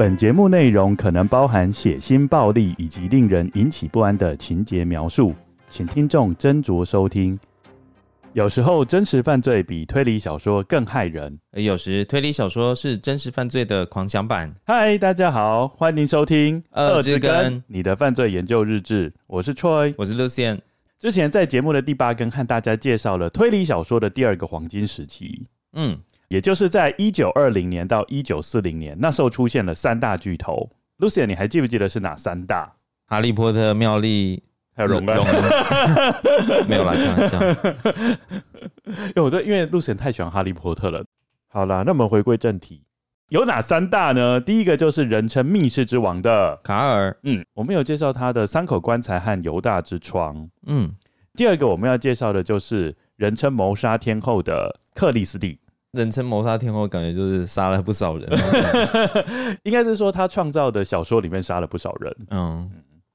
[0.00, 5.34] 本节目内容可能包含血腥、暴力以及令人引起不安的情节描述，
[5.68, 7.38] 请听众斟酌收听。
[8.32, 14.50] 有时候真实犯罪比推理小说更害人，而有时推理小说是真实犯罪的狂想版。
[14.64, 19.12] 嗨，大家好，欢迎收听《二之根》你的犯罪研究日志。
[19.26, 20.60] 我是 Troy，我是 Lucien。
[20.98, 25.46] 之前在节目的第八更和大家介绍了推理小说的第二个黄金时期。
[25.74, 25.98] 嗯。
[26.30, 30.70] 也就是在一九二零年到一九四零年，那时候出现了三大巨头。
[31.00, 32.72] Lucien，你还记不记得是哪三大？
[33.08, 34.40] 哈利波特、妙丽
[34.76, 35.16] 还有荣恩？
[36.68, 37.40] 没有啦，开玩笑。
[38.86, 41.04] 因为我对，因为 Lucien 太喜欢哈利波特了。
[41.48, 42.84] 好啦，那我们回归正题，
[43.30, 44.40] 有哪三大呢？
[44.40, 47.18] 第一个就是人称密室之王的卡尔。
[47.24, 50.48] 嗯，我们有介绍他的三口棺材和犹大之窗。
[50.68, 50.94] 嗯，
[51.34, 55.58] 第二个我们要介绍的就是人称谋杀天后的克里斯蒂。
[55.92, 58.28] 人称谋杀天后，感觉就是杀了不少人。
[59.64, 62.16] 应该是说他创造的小说里面杀了不少人。
[62.30, 62.70] 嗯，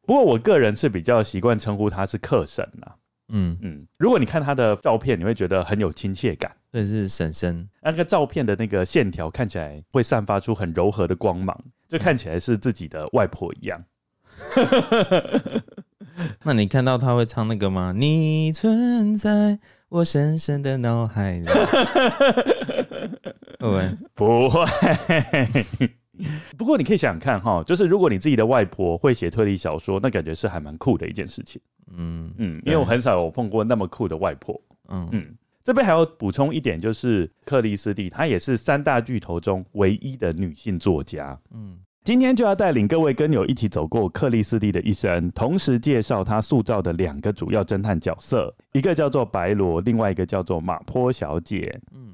[0.06, 2.92] 不过我个人是比较习惯称呼他是克神呐。
[3.30, 6.52] 嗯嗯，如果你看他的照片，你会觉得很有亲切感。
[6.72, 7.68] 对，是婶婶。
[7.82, 13.84] 那个照片的那个线条看起来会散发出很柔和的光芒，就看起来是自己的外婆一样。
[16.44, 17.94] 那你看到他会唱那个吗？
[17.96, 19.60] 你存在
[19.96, 21.46] 我深深的脑海里。
[23.60, 24.66] 会不会？
[26.58, 31.62] 不过你可以想想看哈，就是如果你自己的外婆会写推理小说，那感觉是还蛮酷的一件事情。
[31.96, 34.62] 嗯嗯，因为我很少有碰过那么酷的外婆。
[34.90, 41.40] 嗯嗯，这边还要补充一点，就是克里斯蒂她也是三大巨头中唯一的女性作家。
[41.54, 41.80] 嗯。
[42.06, 51.82] 今天就要带领各位跟友一起走过克里斯蒂的一生，同时介绍他塑造的两个主要侦探角色，一个叫做白罗，另外一个叫做马坡小姐。
[51.96, 52.14] 嗯，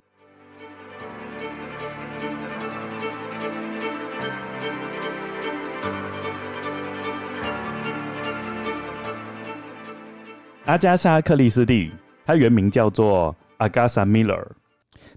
[10.63, 11.91] 阿加莎·克里斯蒂，
[12.25, 14.41] 她原名叫做阿加莎·米勒，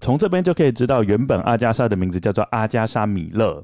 [0.01, 3.63] 从这边就可以知道，原本阿加莎的名字叫做阿加莎·米勒。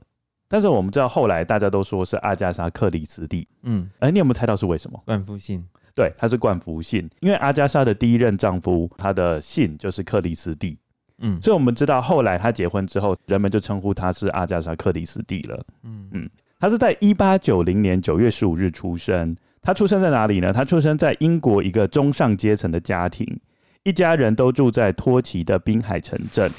[0.51, 3.47] 但是我们知道，后来大家都说是阿加莎·克里斯蒂。
[3.63, 5.01] 嗯，哎，你有没有猜到是为什么？
[5.05, 5.65] 冠夫姓。
[5.95, 10.77] 对，他是冠夫姓，因为阿加莎的第一任丈夫，他的姓就是克里斯蒂。
[11.19, 15.65] 嗯，所以我们知道后来他结婚之后，人们就称呼他是阿加莎·克里斯蒂了。
[15.83, 16.29] 嗯嗯，
[16.59, 19.33] 他是在一八九零年九月十五日出生。
[19.61, 20.51] 他出生在哪里呢？
[20.51, 23.39] 他出生在英国一个中上阶层的家庭，
[23.83, 26.51] 一家人都住在托奇的滨海城镇。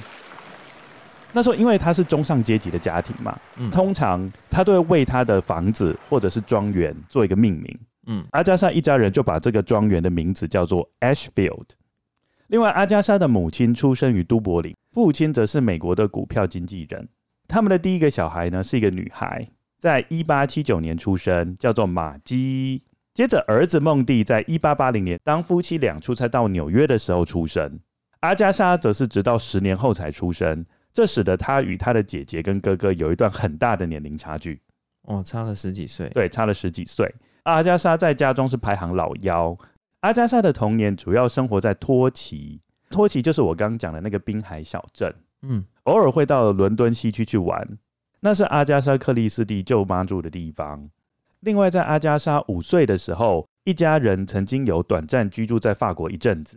[1.32, 11.68] 那时候，因为他是中上阶级的家庭嘛，嗯，通常他都会为他的房子或者是庄园做一个命名，嗯，阿加莎一家人就把这个庄园的名字叫做 Ashfield。
[12.48, 17.08] 另外，阿加莎的母亲出生于都柏林，父亲则是美国的股票经纪人。
[17.48, 22.82] 他们的第一个小孩呢是一个女孩，在一八七九年出生，叫做玛姬。
[23.14, 27.78] 接着，儿子孟蒂在一八八零年当夫妻俩出差到纽约的时候出生。
[28.20, 30.64] 阿加莎则是直到十年后才出生。
[30.92, 34.60] 这使得他与他的姐姐跟哥哥有一段很大的年龄差距，
[35.02, 36.08] 哦，差了十几岁。
[36.10, 37.12] 对，差了十几岁。
[37.44, 39.56] 阿加莎在家中是排行老幺。
[40.00, 42.60] 阿加莎的童年主要生活在托奇，
[42.90, 45.12] 托奇就是我刚刚讲的那个滨海小镇。
[45.42, 47.66] 嗯，偶尔会到伦敦西区去玩，
[48.20, 50.88] 那是阿加莎·克莉丝蒂舅妈住的地方。
[51.40, 56.56] 另外，在阿加莎五岁的时候，一家人曾经有短暂居住在法国一阵子。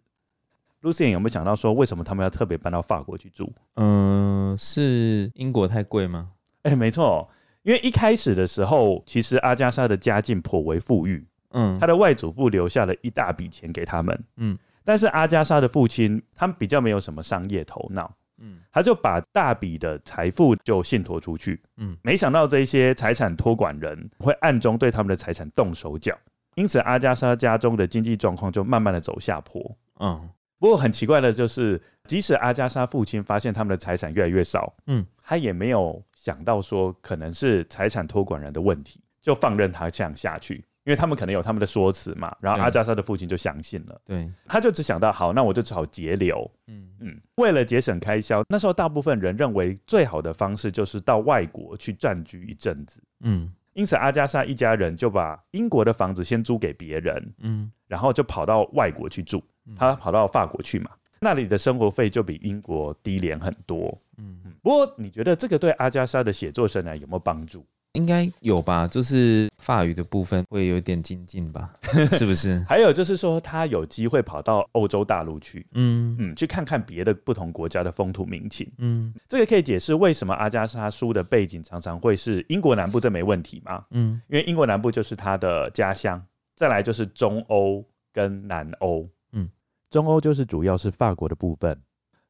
[0.85, 3.51] Lucien 有没有想到说，为什么他们要特别搬到法国去住？
[3.73, 6.29] 嗯，是英国太贵吗？
[6.61, 7.27] 哎、欸，没错，
[7.63, 26.15] 因为一开始的时候，其实阿加莎的家境颇为富裕，嗯，他的外祖父留下了一大笔钱给他们，嗯，但是阿加莎的父亲他们比较没有什么商业头脑，嗯，他就把大笔的财富就信托出去，嗯，没想到这些财产托管人会暗中对他们的财产动手脚，
[26.53, 30.29] 因此阿加莎家中的经济状况就慢慢的走下坡，嗯。
[30.59, 40.55] 不过很奇怪的就是，即使阿加莎父亲发现他们的财产越来越少，嗯，他也没有想到说可能是财产托管人的问题，就放任他这样下去，
[40.85, 42.35] 因为他们可能有他们的说辞嘛。
[42.39, 46.83] 然后阿加莎的父亲就相信了，对，他就只想到好，那我就只好节流，嗯。
[47.01, 59.43] 嗯，为了节省开销，那时候大部分人认为最好的方式就是到外国去暂居一阵子，嗯，因此阿加莎一家人就把英国的房子先租给别人，嗯，然后就跑到外国去住。
[59.75, 63.95] 他跑到法国去嘛，那里的生活费就比英国低廉很多。
[64.17, 67.65] 嗯，不过你觉得这个对阿加莎的写作生涯有没有帮助？
[67.95, 71.73] 应该有吧，就是法语的部分会有点精进吧，
[72.11, 72.63] 是不是？
[72.67, 83.85] 还有就是说，他有机会跑到欧洲大陆去，嗯嗯，去看看别的不同国家的风土民情，嗯这个可以解释为什么阿加莎书的背景常常会是英国南部，这没问题嘛？
[83.91, 86.21] 嗯因为英国南部就是他的家乡，
[86.55, 87.83] 再来就是中欧
[88.13, 89.49] 跟南欧，嗯，
[89.89, 91.79] 中欧就是主要是法国的部分，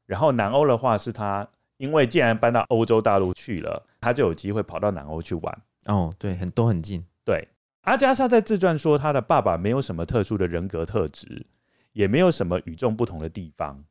[0.05, 1.47] 然后南欧的话是他。
[1.77, 5.61] 因为既然搬到欧洲大陆去了，他就有机会跑到南欧去玩。
[5.85, 7.05] 哦，对，很都很近。
[7.23, 7.47] 对，
[7.81, 11.45] 阿加莎在自传说，他的爸爸没有什么特殊的人格特质，
[11.93, 13.83] 也没有什么与众不同的地方。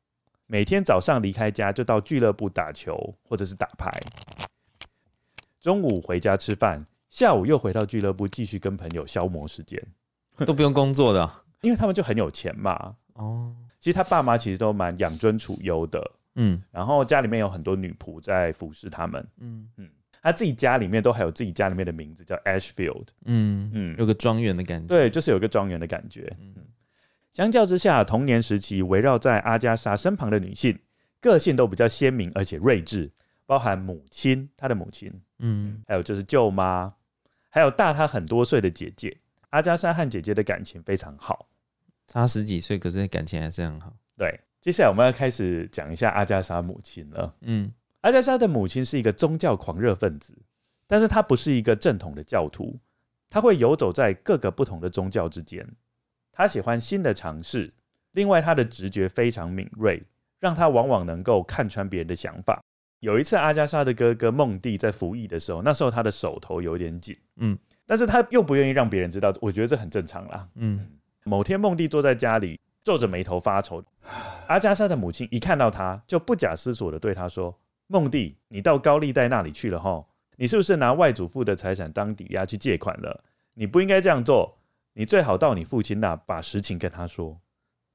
[0.47, 3.91] 每天早上离开家就到俱乐部打球或者是打牌，
[5.61, 9.83] 中午回家吃饭，下午又回到俱乐部继续跟朋友消磨时间，
[10.45, 12.97] 都不用工作的啊，因为他们就很有钱嘛。
[13.15, 16.13] 哦，其实他爸妈其实都蛮养尊处优的。
[16.35, 19.27] 嗯然后家里面有很多女仆在服侍他们。
[19.39, 19.89] 嗯嗯，
[20.23, 23.07] 他自己家里面都还有自己家里面的名字叫 Ashfield。
[23.25, 24.87] 嗯嗯有个庄园的感觉。
[24.87, 26.35] 对，就是有个庄园的感觉。
[26.41, 26.55] 嗯
[27.33, 30.79] 相较之下，童年时期围绕在阿加莎身旁的女性，
[31.21, 33.11] 个性都比较鲜明而且睿智，
[33.45, 36.95] 包含母亲，她的母亲，嗯还有就是舅妈，
[37.49, 39.17] 还有大她很多岁的姐姐。
[39.51, 41.49] 阿加莎和姐姐的感情非常好。
[42.07, 43.93] 差十几岁，可是感情还是很好。
[44.17, 47.35] 对，接下来我们要开始讲一下阿加莎母亲了。
[47.43, 47.71] 嗯
[48.01, 50.35] 阿加莎的母亲是一个宗教狂热分子，
[50.87, 52.81] 但是她不是一个正统的教徒，
[53.29, 55.69] 她会游走在各个不同的宗教之间。
[56.33, 57.75] 她喜欢新的尝试，
[58.13, 60.03] 另外她的直觉非常敏锐，
[60.41, 62.65] 让她往往能够看穿别人的想法。
[63.01, 70.49] 有一次，阿加莎的哥哥孟蒂在服役的时候，那时候他的手头有点紧，嗯但是他又不愿意让别人知道，我觉得这很正常啦。
[70.55, 70.89] 嗯
[71.25, 73.83] 某天，孟蒂坐在家里，皱着眉头发愁。
[74.47, 77.59] 阿加莎的母亲一看到他，就不假思索的对他说
[77.89, 80.07] ：“孟蒂，你到高利贷那里去了吼？
[80.37, 83.25] 你是不是拿外祖父的财产当抵押去借款了？
[83.55, 84.59] 你不应该这样做，
[84.93, 87.41] 你最好到你父亲那把实情跟他说。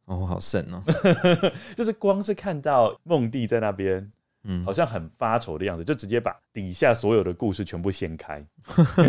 [0.05, 0.81] 哦，好神哦。
[1.75, 4.11] 就是光是看到孟蒂在那边，
[4.43, 8.43] 嗯好像很发愁的样子，就直接把底下所有的故事全部掀开。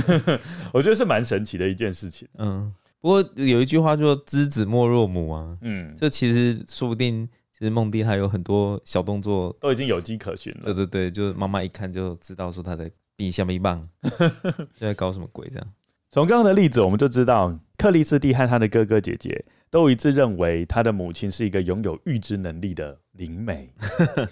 [0.74, 2.28] 我觉得是蛮神奇的一件事情。
[2.36, 10.60] 嗯，不过有一句话就说“知子莫若母”啊，嗯，这其实说不定，其实梦迪还有很多小动作，都已经有迹可循了。
[10.64, 13.88] 对对对，就是妈妈一看就知道说他在比下面一棒，
[14.76, 15.66] 就在搞什么鬼这样。
[16.10, 23.72] 从刚刚的例子，我们就知道克里斯蒂和他的哥哥姐姐都一致认为他的母亲是一个拥有预知能力的灵媒。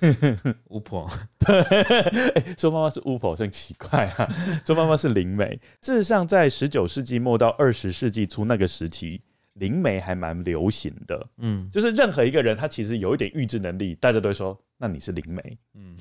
[0.68, 1.08] 巫婆，
[1.46, 4.28] 欸 说妈妈是巫婆真奇怪啊！
[4.66, 9.22] 说妈妈是灵媒，事实上，在十九世纪末到二十世纪初那个时期，
[9.54, 11.26] 灵媒还蛮流行的。
[11.38, 15.58] 嗯就是任何一个人，他其实有一点预知能力，大家都会说，那你是灵媒。
[15.74, 15.96] 嗯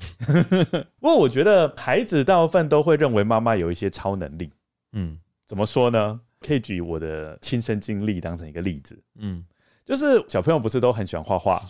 [0.98, 4.50] 不过，我觉得孩子大部分都会认为妈妈有一些超能力。
[4.92, 6.20] 嗯怎么说呢？
[6.40, 9.44] 可以举我的亲身经历当成一个例子，嗯
[9.84, 11.60] 就是小朋友不是都很喜欢画画，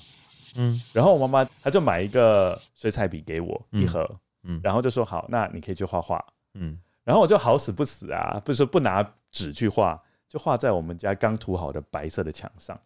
[0.56, 4.08] 嗯然后我妈妈她就买一个水彩笔给我嗯一盒，
[4.42, 6.24] 嗯然后就说好，那你可以去画画。
[6.54, 9.98] 嗯然后我就好死不死啊，不是说不拿纸去画，
[10.28, 12.78] 就画在我们家刚涂好的白色的墙上，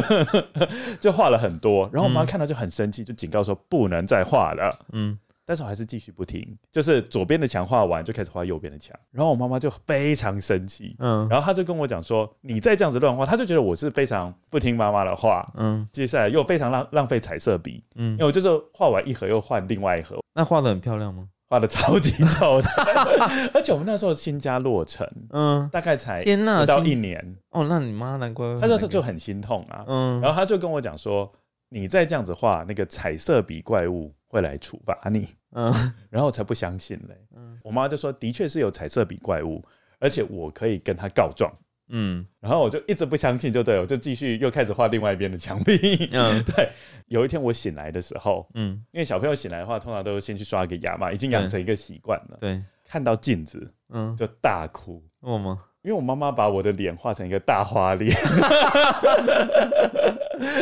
[1.00, 1.88] 就画了很多。
[1.92, 4.86] 然后我妈看到就很生气，就警告说不能再画了。
[4.92, 5.18] 嗯
[5.50, 8.96] 但是我还是继续不听，就是左边的墙画完就开始画右边的墙。
[9.10, 15.52] 然后我妈妈就非常生气，嗯然后她就跟我讲说：“你再这样子乱画，她就觉得我是非常不听妈妈的话。
[15.56, 21.26] 嗯接下来又非常浪浪费彩色笔，嗯因嗯为，我就是画完一盒又换另外一盒，那画的很漂亮吗？
[21.48, 22.68] 画的超级丑的。
[23.52, 29.84] 而且我们那时候新家落成，嗯，大概才天哪，不到一年，哦，那你妈难怪会她就那个就很心痛啊。
[29.88, 31.28] 嗯，然后她就跟我讲说
[31.70, 35.72] ：“你再这样子画，那个彩色笔怪物会来处罚你。”嗯
[36.10, 37.16] 然后我才不相信嘞。
[37.36, 39.62] 嗯我妈就说：“的确是有彩色笔怪物，
[39.98, 41.52] 而且我可以跟他告状。”
[41.92, 45.76] 嗯然后我就一直不相信，就对了，我就继续又开始画另外一边的墙壁。
[46.12, 46.70] 嗯 对，
[47.08, 52.36] 有一天我醒来的时候，嗯，因为小朋友醒来的话，通常都先去刷个牙嘛，已经养成一个习惯了。
[52.38, 55.64] 对，看到镜子嗯，就大哭，我吗？
[55.82, 58.14] 因为我妈妈把我的脸画成一个大花脸，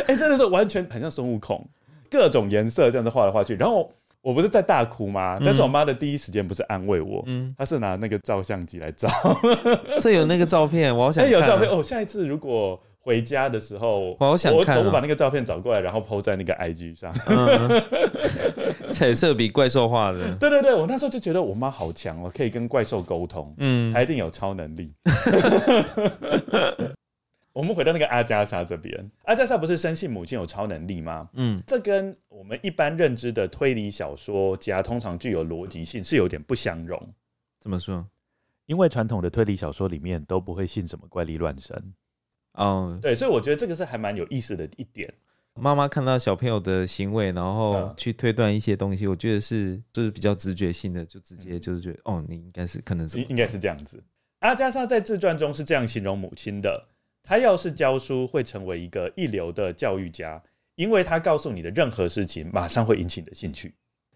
[0.07, 1.67] 哎、真的是完全很像孙悟空，
[2.09, 3.55] 各种颜色这样子画来画去。
[3.55, 5.37] 然后我不是在大哭吗？
[5.43, 9.07] 但是我妈的第一时间不是安慰我，嗯，她是拿那个照相机来照。
[9.99, 11.27] 所以有那个照片，我好想。
[11.29, 11.81] 有照片哦。
[11.81, 17.13] 下一次如果回家的时候，我好想看哦我我把那个照片找过来，然后 PO 在那个 IG 上。
[17.27, 17.81] 嗯，
[18.91, 20.35] 彩色笔怪兽画的。
[20.35, 24.93] 对对对，我那时候就觉得我妈好强哦，可以跟怪兽沟通，嗯她一定有超能力。
[27.59, 31.29] 我们回到那个阿加莎这边，阿加莎不是深信母亲有超能力吗？
[31.33, 36.97] 嗯这跟我们一般认知的推理小说家通常具有逻辑性是有点不相容。
[37.59, 38.07] 怎么说？
[38.65, 41.93] 因为传统的推理小说里面都不会信什么怪力乱神。
[42.53, 45.13] 哦，对，所以我觉得这个是还蛮有意思的一点。
[45.55, 54.01] 妈妈看到小朋友的行为，然后去推断一些东西，我觉得是就是比较直觉性的，就直接就是觉得哦，你应该是可能是应该是这样子。
[54.39, 56.87] 阿加莎在自传中是这样形容母亲的：
[57.29, 60.41] 她要是教书，会成为一个一流的教育家，
[60.73, 63.71] 因为他告诉你的任何事情，马上会引起你的兴趣。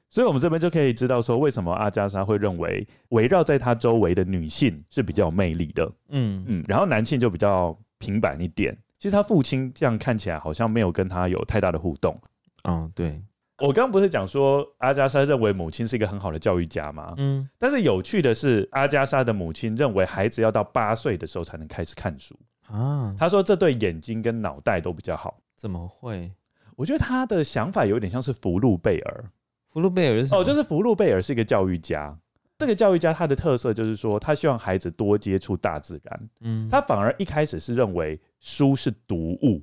[0.09, 5.85] 所以，我们这边就可以知道说，为什么阿加莎会认为围绕在他周围的女性是比较有魅力的。
[6.09, 8.75] 嗯嗯，然后男性就比较平板一点。
[8.97, 12.19] 其实他父亲这样看起来好像没有跟他有太大的互动。
[12.63, 13.21] 嗯，对。
[13.59, 17.13] 我刚刚不是讲说阿加莎认为母亲是一个很好的教育家吗？
[17.17, 17.47] 嗯。
[17.59, 22.35] 但是有趣的是，阿加莎的母亲认为孩子要到八岁的时候才能开始看书
[22.77, 23.15] 啊。
[23.17, 25.39] 他说这对眼睛跟脑袋都比较好。
[25.55, 26.31] 怎么会？
[26.75, 29.25] 我觉得他的想法有点像是福禄贝尔。
[29.69, 30.41] 福禄贝尔是什么？
[30.41, 32.17] 哦，就是福禄贝尔是一个教育家。
[32.57, 36.29] 这个教育家他的特色就是说，他希望孩子多接触大自然。
[36.41, 39.61] 嗯，他反而一开始是认为书是毒物，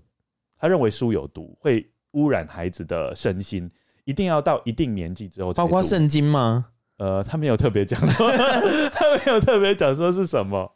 [0.59, 3.71] 他认为书有毒，会污染孩子的身心，
[4.05, 5.53] 一定要到一定年纪之后。
[5.53, 6.67] 包括圣经吗？
[7.01, 8.31] 呃，他没有特别讲说，
[8.93, 10.71] 他没有特别讲说是什么。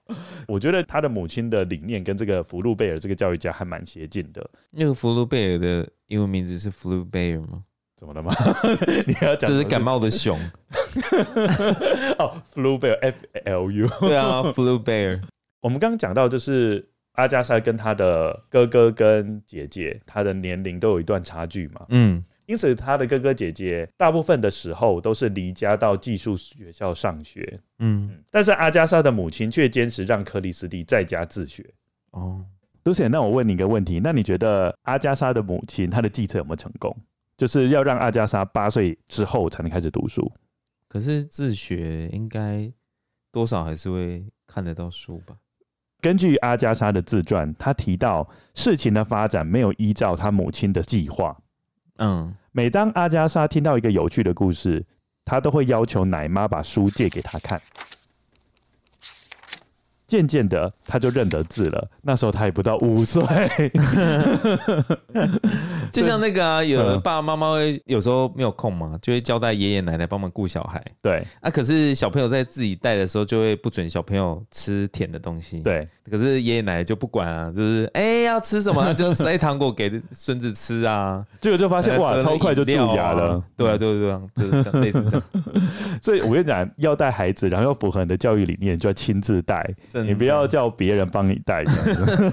[0.48, 4.48] 我觉得他的母亲的理念跟这个福禄贝尔这个教育家还蛮接近的。
[4.70, 7.62] 那个福禄贝尔的英文名字是 Flu Bear 吗？
[7.96, 8.34] 怎么了吗？
[9.06, 10.38] 你要讲这是感冒的熊
[12.18, 15.20] 哦，flu bear F L U 对啊，flu bear。
[15.60, 21.86] 我们刚刚讲到，就是阿加莎跟他的哥哥跟姐姐，他的年龄都有一段差距嘛。
[21.90, 27.60] 嗯，因此他的哥哥姐姐大部分的时候都是离家到寄宿学校上学。
[27.78, 31.64] 嗯，但是阿加莎的母亲却坚持让克里斯蒂在家自学。
[32.10, 32.44] 哦
[32.84, 36.94] ，Lucien，那我问你一个问题，那你觉得阿加莎的母亲她的计策有没有成功？
[37.36, 40.30] 就是要让阿加莎八岁之后才能开始读书，
[40.88, 42.70] 可是自学应该
[43.32, 45.34] 多少还是会看得到书吧？
[46.00, 51.36] 根据阿加莎的自传，她提到事情的发展没有依照她母亲的计划。
[51.98, 54.84] 嗯，每当阿加莎听到一个有趣的故事，
[55.24, 57.60] 她都会要求奶妈把书借给她看。
[60.14, 61.88] 渐渐的，他就认得字了。
[62.02, 63.20] 那时候他也不到五岁，
[65.90, 67.56] 就像那个啊，有的爸爸妈妈
[67.86, 70.80] 有时候没有空嘛，就会交代爷爷奶奶帮忙顾小孩。
[71.02, 75.58] 对啊，可是小朋友在自己带的时候，就会不准小朋友吃甜的东西。
[75.58, 83.42] 对，可是爷爷奶奶就不管啊，就是哎、欸、要吃什么 就塞糖果给孙子吃啊，结果就发现哇，超快就蛀牙了。
[83.56, 85.22] 对啊，就是这样，就是这样类似这样。
[86.00, 89.68] 所以我跟你讲，要带孩子，然后要符合你的教育理念，就要亲自带。
[90.04, 91.64] 你不要叫别人帮你带。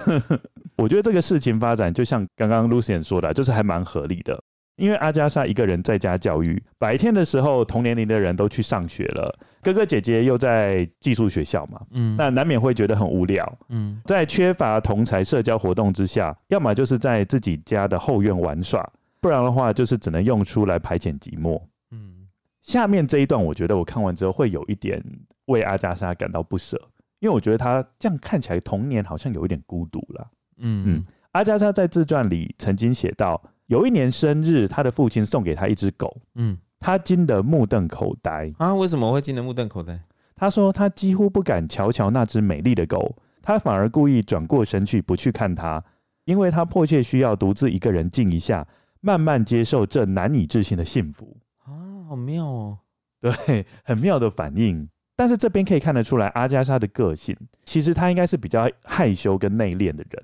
[0.77, 4.41] 我觉得这个事情发展就像刚刚 Lucien 说的，就是还蛮合理的。
[4.77, 13.59] 因为阿加莎一个人在家教育，白天的时候同年龄的人都去上学了，哥哥姐姐又在寄宿学校嘛，嗯，那难免会觉得很无聊。
[13.69, 21.61] 嗯，在缺乏同才社交活动之下，要么就是在自己家的后院玩耍，不然的话就是只能用书来排遣寂寞。
[21.91, 22.25] 嗯，
[22.63, 25.03] 下面这一段我觉得我看完之后会有一点
[25.45, 26.81] 为阿加莎感到不舍。
[27.21, 30.27] 因为我觉得他这样看起来童年好像有一点孤独了。
[30.57, 36.15] 嗯嗯，阿加莎在自传里曾经写到，有一年生日，他的父亲送给他一只狗。
[36.35, 38.51] 嗯，他惊得目瞪口呆。
[38.57, 39.99] 啊，为什么会惊得目瞪口呆？
[40.35, 45.83] 他说他几乎不敢瞧瞧那只美丽的狗，他反而故意转过身去不去看它，
[46.25, 48.67] 因为他迫切需要独自一个人静一下，
[48.99, 51.37] 慢慢接受这难以置信的幸福。
[51.65, 51.69] 啊，
[52.09, 52.79] 好妙哦。
[53.19, 54.89] 对，很妙的反应。
[55.21, 60.23] 但是这边可以看得出来，阿加莎的个性其实她应该是比较害羞跟内敛的人。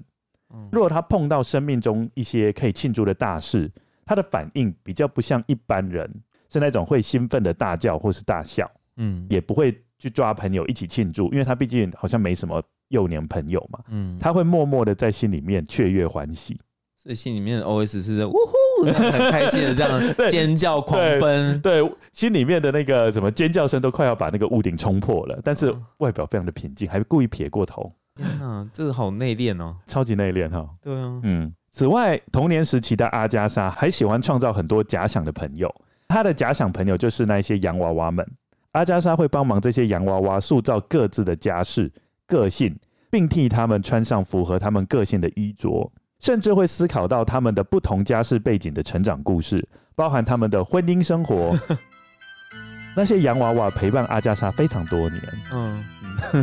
[0.72, 3.72] 如果她碰到生命中一些可以庆祝的大事，
[4.08, 6.12] 她的反应比较不像一般人，
[6.50, 8.68] 是那种会兴奋的大叫或是大笑。
[8.96, 13.80] 嗯，也不会去抓朋友一起庆祝，因为她毕竟好像没什么幼年朋友嘛。
[13.90, 16.60] 嗯，她会默默的在心里面雀跃欢喜。
[17.08, 27.90] 所以心里面的 OS 是呜呼，很开心的这样 尖叫狂奔，对，对，心里面的那个什么尖叫声都快要把那个屋顶冲破了，但是外表非常的平静，还故意撇过头。
[28.18, 30.68] 天哪，这个好内敛哦，超级内敛哈。
[30.82, 31.54] 对啊，嗯。
[31.72, 35.74] 此外，童年时期的阿加莎还喜欢创造很多假想的朋友，
[36.10, 38.30] 她的假想朋友就是那些洋娃娃们。
[38.74, 41.90] 阿加莎会帮忙这些洋娃娃塑造各自的家世、
[42.26, 42.78] 个性，
[43.10, 45.90] 并替他们穿上符合他们个性的衣着。
[46.20, 51.58] 甚至会思考到他们的不同家世背景的成长故事，包含他们的婚姻生活。
[52.96, 55.22] 那些洋娃娃陪伴阿加莎非常多年。
[55.52, 55.86] 嗯，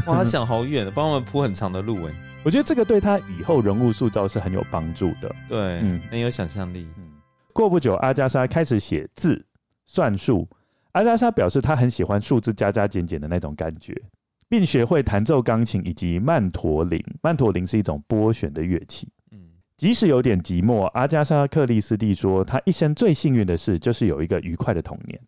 [0.07, 2.07] 哇，他想好远，帮我们铺很长的路。
[2.07, 2.15] 哎，
[2.45, 5.35] 我觉得这个对他以后人物塑造是很有帮助的。
[5.49, 6.87] 对，嗯，很有想象力。
[6.97, 7.05] 嗯，
[7.53, 9.45] 过不久，阿加莎开始写字、
[9.85, 10.49] 算术。
[10.93, 14.01] 阿加莎表示，她很喜欢数字加加减减的那种感觉。
[14.49, 17.03] 并学会弹奏钢琴以及曼陀林。
[17.21, 19.09] 曼陀林是一种拨弦的乐器。
[19.75, 25.21] 嗯，即使有点寂寞，阿加莎·克里斯蒂说，她一生最幸运的事就是有一个愉快的童年。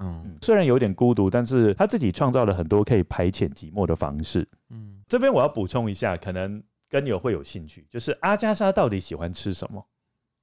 [0.00, 4.48] 嗯，虽然有点孤独，但是她自己创造了很多可以排遣寂寞的方式。
[4.70, 9.86] 嗯，这边我要补充一下，可能跟友会有兴趣，就是阿加莎到底喜欢吃什么？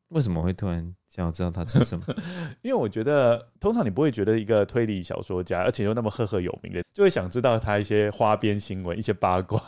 [0.10, 2.06] 为什么会突然想要知道他吃什么？
[2.62, 9.60] 因为我觉得，通常你不会觉得一个推理小说家，而且又那么赫赫有名的，就会想知道他一些花边新闻、一些八卦。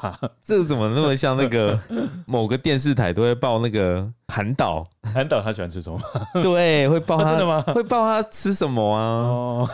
[0.44, 1.80] 这个怎么那么像那个
[2.28, 4.86] 某个电视台都会报那个韩导？
[5.14, 6.00] 韩导他喜欢吃什么？
[6.44, 7.62] 对，会报他真的吗？
[7.74, 9.02] 会报他吃什么啊？
[9.02, 9.70] 哦，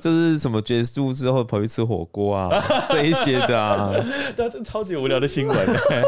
[0.00, 2.50] 就是什么结束之后跑去吃火锅啊，
[2.90, 3.92] 这一些的啊。
[4.34, 5.56] 对啊，这超级无聊的新闻。
[5.90, 6.02] 哎、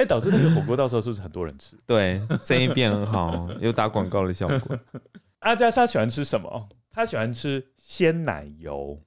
[0.00, 1.74] 欸，导致那个火锅到时候是不是很多人吃？
[1.86, 4.78] 对，生意变很好，又打广告的效果。
[5.40, 6.68] 阿加莎喜欢吃什么？
[6.90, 9.00] 她喜欢吃鲜奶油。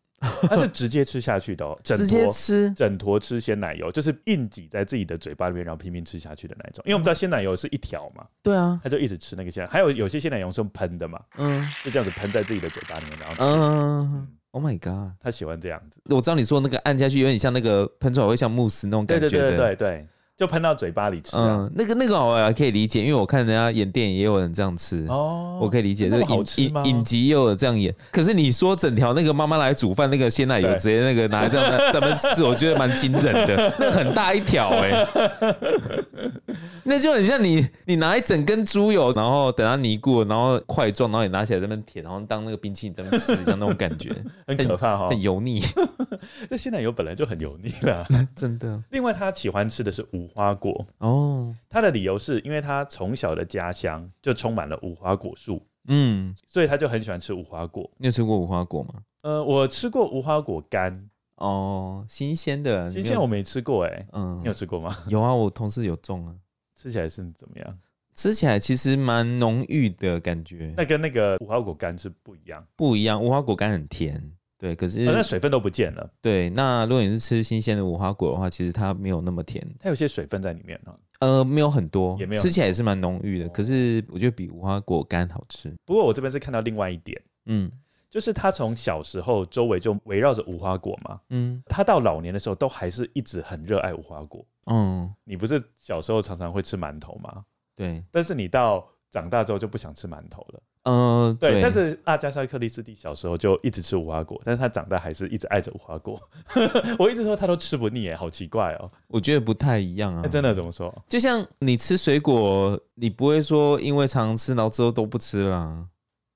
[0.47, 6.81] 她是直接吃下去的，整 直接吃整坨吃鲜奶油，就是硬挤在自己的嘴巴里面，然后拼命吃下去的那种。
[6.85, 9.67] 因为我们知道鲜奶油是一条嘛，对啊，她就一直吃那个鲜。
[9.67, 13.41] 还有有些鲜奶油是用喷的嘛，嗯，就这样子喷在自己的嘴巴里面，然后吃。
[13.43, 16.01] 嗯，Oh my god，他喜欢这样子。
[16.05, 20.07] 我知道你说那个按下去有点像那个喷出来会像慕斯那种感觉，对对对对对。
[20.37, 27.93] 就喷到嘴巴里吃，啊，嗯，那个那个我还可以理解，因为我看人家演电影也有人这样吃，哦，我可以理解，这个影影集也有这样演。
[28.11, 35.55] 可是你说整条那个妈妈来煮饭，那个鲜奶油直接那个拿来这样咱们吃，我觉得蛮惊人的，那很大一条哎，欸，
[36.83, 44.13] 那就很像你你拿一整根猪油，然后等它凝固，然后块状，然后你拿起来这么舔，然后当那个冰淇淋在那吃，像那种感觉，
[44.45, 45.61] 很可怕哈，很油腻。
[46.49, 48.83] 这鲜奶油本来就很油腻了，真的。
[48.91, 57.89] 另外他喜欢吃的是无花果哦，他的理由是因为他从小的家乡就充满了无花果树，嗯，所以他就很喜欢吃无花果。
[57.97, 58.95] 你有吃过无花果吗？
[59.23, 64.95] 呃，我吃过无花果干哦，新鲜的，新鲜我没吃过哎，嗯，你有吃过吗？
[65.09, 66.35] 有啊，我同事有种啊，
[66.75, 67.79] 吃起来是怎么样？
[68.13, 74.31] 吃起来其实蛮浓郁的感觉，那跟那个无花果干是不一样，不一样，无花果干很甜。
[74.65, 76.09] 对，可是那水分都不见了。
[76.19, 80.91] 对，那如果你是吃新鲜的无花果的话，其实它没有那么甜，它有些水分在里面呢。
[81.19, 83.47] 呃，没有很多，也没有，吃起来也是蛮浓郁的。
[83.49, 85.71] 可是我觉得比无花果干好吃。
[85.85, 87.71] 不过我这边是看到另外一点，嗯，
[88.09, 94.43] 就是他从小时候周围就围绕着无花果嘛，嗯，他到老年的时候都还是一直很热爱无花果。
[94.65, 97.45] 嗯，你不是小时候常常会吃馒头吗？
[97.75, 100.59] 对，但是你到长大之后就不想吃馒头了。
[100.85, 106.19] 嗯、呃，对，但是阿加莎·克里斯蒂小时候就一直吃无花果，但是他长大还是一直爱着无花果。
[106.99, 108.89] 我一直说他都吃不腻，哎，好奇怪哦。
[109.07, 110.21] 我觉得不太一样啊。
[110.21, 110.93] 欸、真的怎么说？
[111.09, 115.87] 就像你吃水果，你不会说因为常常吃，然后之后都不吃了。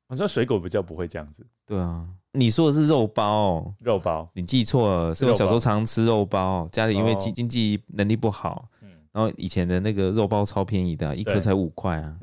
[0.07, 1.45] 我说水果比较不会这样子。
[1.67, 5.13] 对啊，你说的是肉包，肉包，你记错了。
[5.13, 12.15] 是我小时候常常吃肉包，家里因为经经济能力不好，嗯，然后以前的那个肉包超便宜的，啊，一颗才五块啊。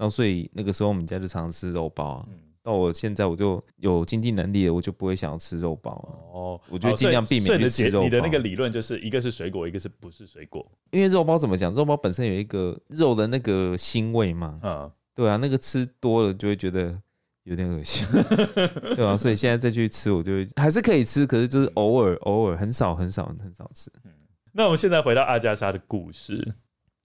[0.00, 2.26] 然后所以那个时候我们家就常常吃肉包啊。
[2.62, 6.18] 到我现在我就有经济能力了，我就不会想要吃肉包了。
[6.32, 8.04] 哦，我觉得尽量避免去吃肉包。
[8.04, 10.66] 你的那个理论就是一个是水果，一个是不是水果？
[10.90, 11.74] 因为肉包怎么讲？
[11.74, 14.58] 肉包本身有一个肉的那个腥味嘛。
[14.62, 16.98] 嗯，对啊，那个吃多了就会觉得
[17.44, 18.06] 有点恶心，
[18.96, 23.90] 对啊，所以现在再去吃，我就会还是可以吃，可是就是偶尔偶尔很少很少很少吃。
[24.04, 24.10] 嗯，
[24.52, 26.56] 那我们现在回到阿加莎的故事。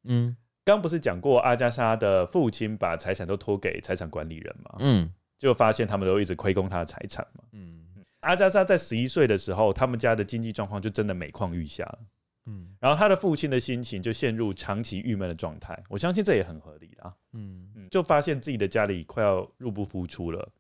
[0.04, 0.36] 嗯。
[0.66, 4.76] 刚不是讲过阿加莎的父亲把财产都托给财产管理人嘛？
[4.80, 7.44] 嗯，就发现他们都一直亏空他的财产嘛。
[7.52, 7.86] 嗯，
[8.22, 12.00] 阿加莎在十一岁的时候，他们家的经济状况就真的每况愈下了。
[12.48, 15.80] 嗯，然后他的父亲的心情就陷入长期郁闷的状态。
[15.88, 17.16] 我相信这也很合理啦。
[17.34, 20.52] 嗯嗯，就发现自己的家里快要入不敷出了。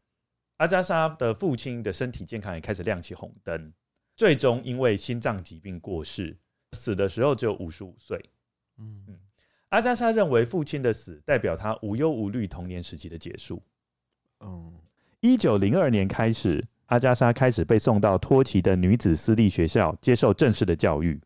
[0.57, 3.73] 阿加莎的父亲的身体健康也开始亮起红灯，
[4.15, 6.37] 最终因为心脏疾病过世，
[6.73, 8.23] 死的时候只有五十五岁。
[8.77, 9.19] 嗯嗯。
[9.75, 13.61] 阿加莎认为父亲的死代表他无忧无虑童年时期的结束。
[14.39, 14.71] 嗯，
[15.19, 21.19] 一九零二年开始，阿加莎开始被送到托奇的女子私立学校接受正式的教育。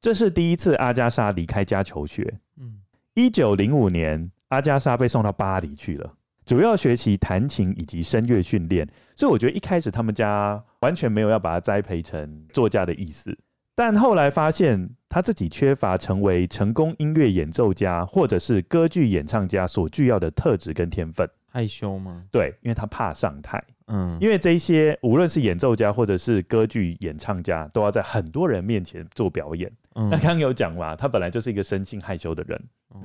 [0.00, 2.32] 这是第一次阿加莎离开家求学。
[2.56, 2.80] 嗯，
[3.12, 6.14] 一九零五年，阿加莎被送到巴黎去了，
[6.46, 8.88] 主要学习弹琴以及声乐训练。
[9.14, 13.36] 所以我觉得一开始他们家完全没有要把他栽培成作家的意思。
[13.74, 21.28] 但后来发现他自己缺乏成为成功音乐演奏家或者是歌剧演唱家所具要的特质跟天分。
[21.48, 22.24] 害羞吗？
[22.30, 23.62] 对，因为他怕上台。
[23.88, 29.70] 嗯，因为这些无论是演奏家或者是歌剧演唱家，都要在很多人面前做表演。
[29.94, 32.62] 嗯，那刚刚有讲嘛，他本来就是一个生性害羞的人。
[32.94, 33.02] 嗯，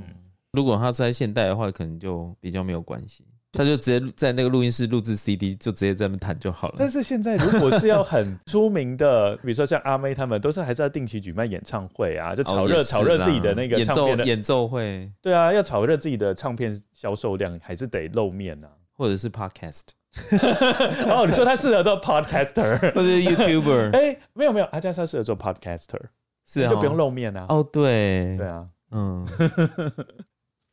[0.52, 3.26] 如果他是在现代的话，可能就比较没有关系。
[3.54, 6.76] 他就直接在那个录音室录制 CD，就直接在那边弹就好了。
[6.78, 15.12] 但是现在如果是要很出名的，比如说像阿妹他们，都是还是要定期举办演唱会啊，就炒热、哦、炒热自己的那个唱片的演奏演奏会。
[15.22, 19.84] 对啊，要炒热自己的唱片销售量，还是得露面啊，或者是 Podcast。
[21.10, 23.92] 哦，你说他适合做 Podcaster， 或者是 YouTuber？
[23.92, 26.02] 哎、欸，没有没有，阿加莎适合做 Podcaster，
[26.46, 27.46] 是啊，就不用露面啊。
[27.50, 29.28] 哦，对，对啊，嗯，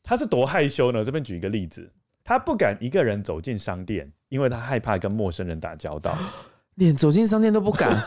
[0.03, 1.05] 他是多害羞呢？
[1.05, 1.91] 这边举一个例子。
[2.25, 6.17] 他不敢一个人走进商店，因为他害怕跟陌生人打交道，
[6.77, 8.03] 连走进商店都不敢。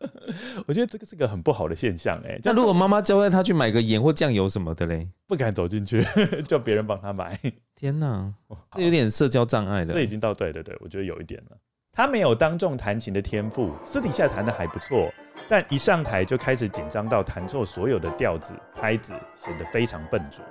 [0.66, 2.40] 我觉得这个是个很不好的现象哎、欸。
[2.44, 6.02] 那如果妈妈交代他去买个盐或酱油什么的嘞，不敢走进去，
[6.46, 7.38] 叫别人帮他买。
[7.76, 8.32] 天哪，
[8.72, 9.92] 这有点社交障碍了。
[9.92, 11.56] 这已经到对对对，我觉得有一点了。
[11.92, 15.12] 他没有当众弹琴的天赋，私底下弹的还不错，
[15.48, 20.42] 但一上台就开始紧张到弹错所有的调子、拍子，显得非常笨拙。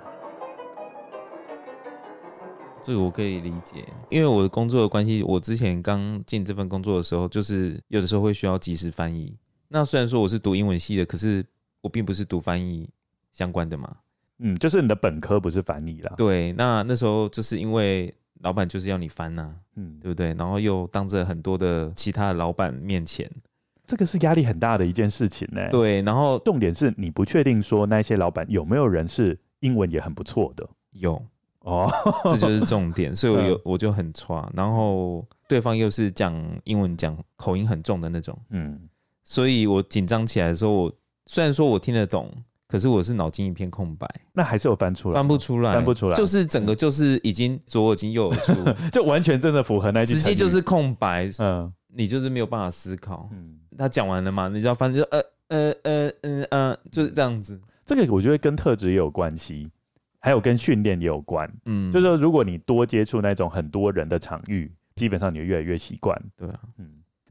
[2.82, 9.36] 这个我可以理解，因为我的工作的关系，我之前刚进这份工作的时候，就是有的时候会需要及时翻译。
[9.68, 11.44] 那虽然说我是读英文系的，可是
[11.82, 12.88] 我并不是读翻译
[13.32, 13.96] 相关的嘛。
[14.38, 16.14] 嗯，就是你的本科不是翻译啦。
[16.16, 20.34] 对，那那时候就是因为老板就是要你翻呐、啊，嗯，对不对？
[20.38, 23.30] 然后又当着很多的其他的老板面前，
[23.86, 25.68] 这个是压力很大的一件事情呢。
[25.70, 31.22] 对，然后重点是你不确定说那些老板有没有人是英文也很不错的，有。
[31.60, 31.92] 哦，
[32.24, 38.80] 这就是重点，所以我有我就很差，然后对方又是讲英文讲口音很重的那种，嗯，
[39.24, 40.92] 所以我紧张起来的时候，我
[41.26, 42.32] 虽然说我听得懂，
[42.66, 48.54] 可是我是脑筋一片空白，那还是有翻出来，翻不出来，翻不出来，就是整个就是已经左耳进右耳出，
[48.90, 59.68] 就完全真的符合那句，直接就是空白，嗯，你就是没有办法思考，嗯，他讲完了嘛，你知道，反正就呃呃呃嗯呃，就是这样子，这个我觉得跟特质也有关系。
[60.20, 66.86] 还有跟训练也有关，嗯，就是说如果你多接触那种很多人的场域，基本上你就越来越习惯，对啊，嗯。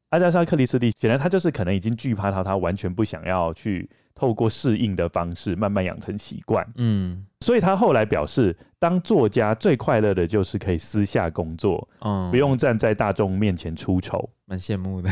[0.09, 7.23] 阿加莎·克里斯蒂显然他就是可能已经惧怕到，他完全不想要去透过适应的方式慢慢养成习惯，嗯。
[7.41, 15.09] 所以他后来表示，当作家最快乐的就是可以私下工作，嗯，不用站在大众面前出丑，蛮羡慕的。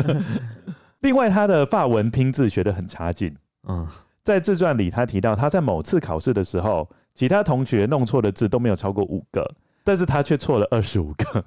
[1.00, 3.36] 另外，他的法文拼字学得很差劲，
[3.68, 3.86] 嗯。
[4.22, 11.44] 在自传里，他提到他在某次考试的时候，其他同学弄错的字都没有超过五个，但是他却错了二十五个。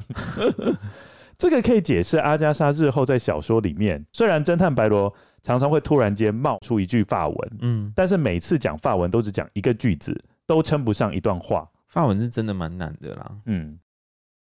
[1.37, 11.67] 这个可以解释阿加莎日后在小说里面，虽然侦探白罗常常会突然间冒出一句法文，嗯，但是每次讲法文都只讲一个句子，都称不上一段话。
[11.87, 13.31] 法文是真的蛮难的啦。
[13.45, 13.77] 嗯，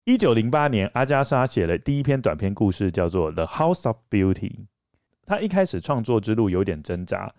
[0.05, 4.33] 一九零八年，阿加莎写了第一篇短篇故事，叫做《The House of Beauty》。
[5.25, 7.33] 他一开始创作之路有点挣扎。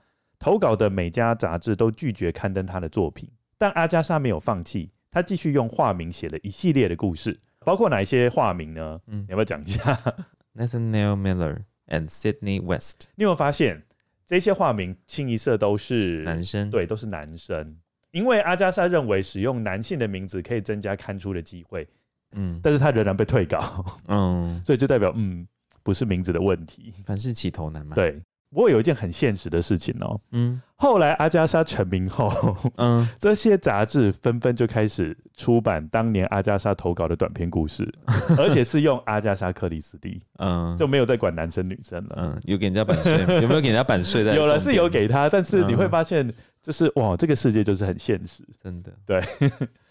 [0.45, 3.27] 投稿的每家杂志都拒绝刊登他的作品，
[3.57, 9.01] 但阿加莎没有放弃，他继续用化名写了一系列的故事，包括哪一些化名呢？
[9.07, 9.99] 嗯，你要不要讲一下？
[10.55, 13.09] Nathaniel Miller and Sydney West。
[13.15, 13.83] 你有没有发现
[14.27, 16.71] 这些化名清一色都是男生？
[16.71, 17.79] 对，都是男生。
[18.11, 21.89] 因为阿加莎认为使用男性的名字可以增加刊出的机会，
[22.33, 25.49] 嗯，但是他仍然被退稿，嗯， 所以就代表嗯，
[25.83, 28.21] 不是名字的问题，凡事起头难嘛，对。
[28.55, 37.93] 不过有一件很现实的事情哦，嗯，后来阿加莎成名后，嗯， 这些杂志纷纷就开始出版当年阿加莎投稿的短篇故事，
[38.39, 44.23] 而且是用阿加莎克里斯蒂，嗯，就没有再管男生女生了，嗯，有给人家版税， 有没有给人家版税？
[44.25, 48.93] 有了是有给他，但是你会发现，就是哇，这个世界就是很现实，真的。
[49.05, 49.21] 对，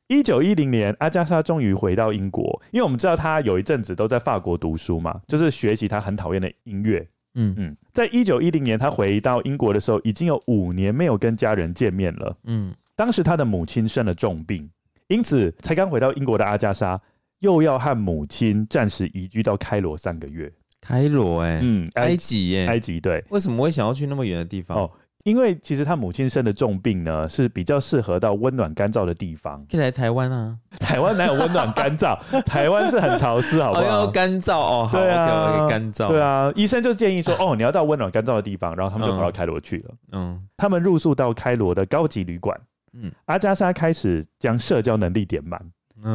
[0.08, 7.06] 一九一零年，阿加莎终于回到英国，因为我们知道她有一阵子都在法国读书嘛，就是学习她很讨厌的音乐。
[7.36, 12.38] 嗯嗯，在一九一零年，他回到英国的时候，已经有五年没有跟家人见面了。
[12.44, 14.70] 嗯，当时他的母亲生了重病，
[15.08, 17.00] 因此才刚回到英国的阿加莎
[17.40, 20.52] 又要和母亲暂时移居到开罗三个月。
[20.80, 23.24] 开罗、欸，哎，嗯，埃及耶，埃及对。
[23.30, 24.78] 为什么会想要去那么远的地方？
[24.78, 24.92] 哦。
[25.24, 29.66] 因为其实他母亲生的重病呢，是比较适合到温暖干燥的地方。
[29.72, 30.58] 可以来台湾啊？
[30.80, 32.18] 台湾哪有温暖干燥？
[32.44, 33.84] 台湾是很潮湿，好不好？
[33.84, 36.10] 要干燥哦，好，对啊，干燥。
[36.10, 39.96] 对啊，医生就建议说， 哦，你要到温暖干燥的地方，然后他们就跑到开罗去了。
[40.12, 42.60] 嗯，他们入住到开罗的高级旅馆。
[42.92, 45.60] 嗯，阿加莎开始将社交能力点满。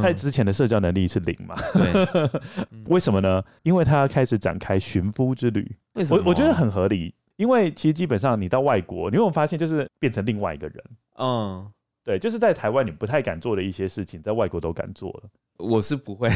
[0.03, 1.57] 他之前的社交能力是零嘛？
[1.73, 2.31] 对。
[2.88, 3.42] 为什么呢？
[3.62, 5.75] 因为他要开始展开寻夫之旅。
[5.94, 6.23] 为什么？
[6.23, 7.14] 我我觉得很合理。
[7.38, 10.85] 因为其实基本上你到外国，你有没有发现就是变成另外一个人？
[11.18, 11.70] 嗯，
[12.05, 15.31] 对，就是在台湾你不太敢做的一些事情，在外国都敢做了。
[15.57, 16.29] 我是不会。
[16.29, 16.35] 哎、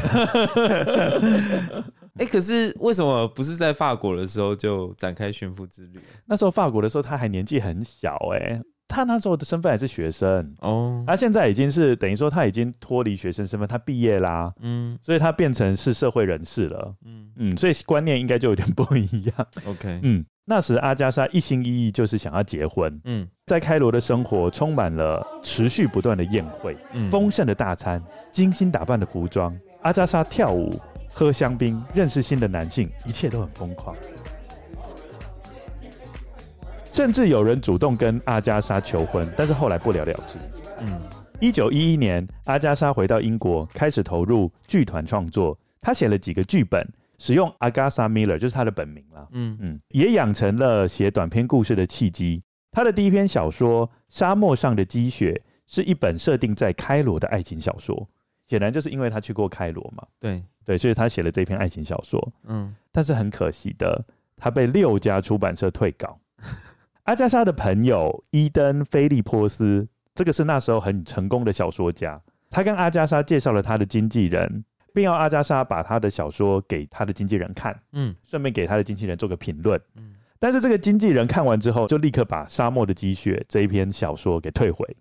[2.18, 6.00] 欸，可是为什么不是在法国的时候就展开寻夫之旅？
[6.24, 8.62] 那时候法国的时候他还年纪很小、欸，哎，
[8.92, 10.54] 他那时候的身份还是学生。
[10.60, 17.30] 哦，他现在已经是等于说他已经脱离学生身份，他毕业啦，嗯，所以他变成是社会人士了，嗯。
[17.36, 19.46] 嗯，所以观念应该就有点不一样。
[19.66, 23.26] ，OK，嗯，那时阿加莎一心一意就是想要结婚，嗯。
[23.46, 29.58] 在开罗的生活充满了持续不断的宴会、嗯，丰盛的大餐、精心打扮的服装。
[29.82, 30.70] 阿加莎跳舞、
[31.12, 33.96] 喝香槟、认识新的男性，一切都很疯狂。
[36.92, 40.38] 甚至有人主动跟阿加莎求婚，但是后来不了了之。
[40.80, 41.00] 嗯
[41.40, 45.58] 一九一一年，阿加莎回到英国，开始投入剧团创作。
[45.80, 46.86] 她写了几个剧本，
[47.18, 49.26] 使用 Agatha Miller 就是她的本名啦。
[49.32, 52.42] 嗯嗯，也养成了写短篇故事的契机。
[52.70, 55.42] 她的第一篇小说《沙漠上的积雪》
[55.74, 58.06] 是一本设定在开罗的爱情小说。
[58.46, 60.06] 显然就是因为她去过开罗嘛。
[60.20, 62.32] 对对，所以她写了这篇爱情小说。
[62.46, 64.04] 嗯但是很可惜的，
[64.36, 66.20] 她被六家出版社退稿。
[67.04, 72.20] 阿加莎的朋友伊登·菲利波斯，这个是那时候很成功的小说家。
[72.48, 79.80] 他跟阿加莎介绍了他的经纪人，并要阿加莎把他的小说给他的经纪人看，嗯顺便给他的经纪人做个评论。
[79.96, 84.96] 嗯但是这个经纪人看完之后，就立刻把《沙漠的积雪》这一篇小说给退回。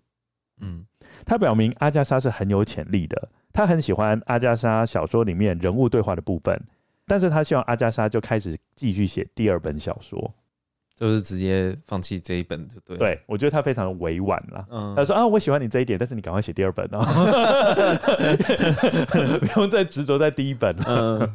[0.60, 0.84] 嗯
[1.24, 6.60] 他表明阿加莎是很有潜力的，他很喜欢阿加莎小说里面人物对话的部分，
[7.06, 10.34] 但是他希望阿加莎就开始继续写第二本小说。
[10.94, 12.98] 就是直接放弃这一本就对了。
[12.98, 14.64] 对，我觉得他非常的委婉啦。
[14.70, 17.04] 嗯，他说啊，我喜欢你这一点，但是你赶快写第二本哦，
[19.40, 20.84] 不用再执着在第一本了。
[20.86, 21.34] 嗯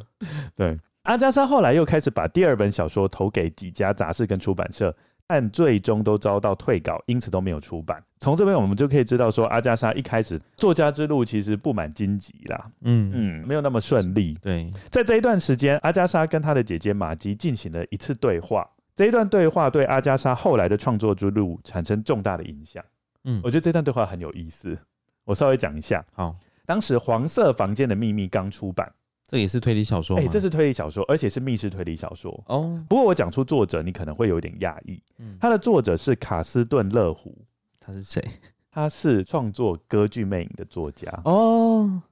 [0.56, 4.94] 对，阿加莎后来又开始把第二本小说投给几家杂志跟出版社，
[5.26, 8.02] 但最终都遭到退稿，因此都没有出版。
[8.20, 14.36] 从这边我们就可以知道说，阿加莎一开始作家之路其实布满荆棘啦，嗯嗯，没有那么顺利。
[14.40, 18.68] 对，在这一段时间，阿加莎跟她的姐姐玛姬进行了一次对话。
[18.98, 22.84] 这一段对话对阿加莎后来的创作之路产生重大的影响。
[23.22, 24.76] 嗯我觉得这段对话很有意思，
[25.22, 26.04] 我稍微讲一下。
[26.12, 26.34] 好，
[26.66, 28.92] 当时《黄色房间的秘密》刚出版，
[29.24, 30.28] 这也是推理小说哎、吗？
[30.32, 32.42] 这是推理小说，而且是密室推理小说。
[32.48, 35.00] 哦，不过我讲出作者，你可能会有点讶异。
[35.18, 37.32] 嗯，他的作者是卡斯顿·勒胡，
[37.78, 38.20] 他是谁？
[38.68, 41.08] 他是创作《歌剧魅影》的作家。
[41.24, 42.02] 哦，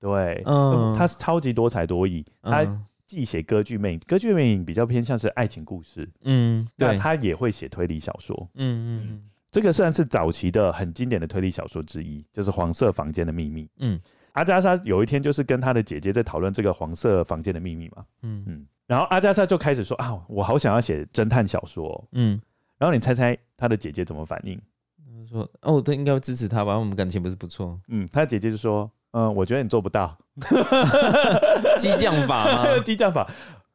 [0.00, 2.26] 对，嗯他是超级多才多艺。
[2.42, 8.48] 他嗯既写歌剧魅影，歌剧魅影比较偏向是爱情故事，嗯，对，那他也会写推理小说。
[8.54, 13.64] 嗯嗯这个算是早期的很经典的推理小说之一，就是《黄色房间的秘密》。
[13.80, 14.00] 嗯
[14.32, 22.08] 阿加莎有一天就是跟他的姐姐在讨论这个黄色房间的秘密嘛，嗯嗯，然后阿加莎就开始说啊，我好想要写侦探小说哦。
[22.12, 22.40] 嗯，
[22.78, 24.58] 然后你猜猜他的姐姐怎么反应？
[25.04, 26.78] 他说哦，他应该会支持他吧？
[26.78, 30.16] 我们感情不是不错，嗯，他姐姐就说，嗯，我觉得你做不到，
[31.78, 32.78] 激将法吗？
[32.84, 33.28] 激将法。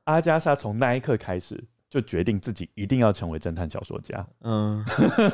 [0.05, 4.83] 阿加莎从那一刻开始就决定自己一定要成为侦探小说家，嗯，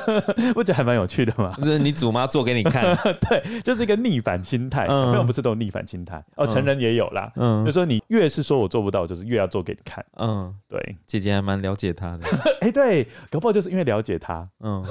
[0.54, 1.54] 我觉得还蛮有趣的嘛。
[1.58, 2.96] 这是你祖妈做给你看，
[3.28, 4.86] 对，就是一个逆反心态。
[4.86, 7.32] 嗯小朋友不是都有逆反心态哦，嗯成人也有啦。
[7.36, 10.04] 嗯就说你越是说我做不到，就是越要做给你看。
[10.16, 12.26] 嗯，对，姐姐还蛮了解他的，
[12.60, 14.84] 哎，对，搞不好就是因为了解他，嗯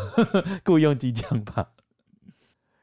[0.63, 1.67] 故意用激将法。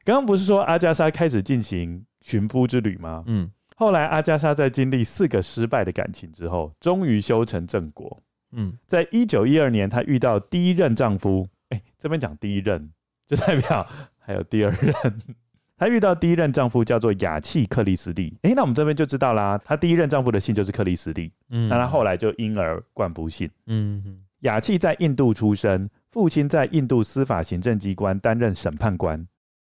[0.03, 3.23] 刚刚不是说阿加莎开始进行寻夫之旅吗？
[3.27, 8.21] 嗯后来阿加莎在经历四个失败的感情之后，终于修成正果。
[8.51, 11.47] 嗯在一九一二年，她遇到第一任丈夫。
[11.69, 12.91] 哎，这边讲第一任，
[13.27, 13.87] 就代表
[14.19, 14.93] 还有第二任。
[15.77, 18.37] 她遇到第一任丈夫叫做雅契·克里斯蒂。
[18.43, 21.31] 哎，那我们这边就知道啦，她第一任丈夫的姓就是克里斯蒂。
[21.49, 23.49] 嗯，那她后来就因而冠不姓。
[23.65, 29.27] 嗯嗯雅契在印度出生，父亲在印度司法行政机关担任审判官，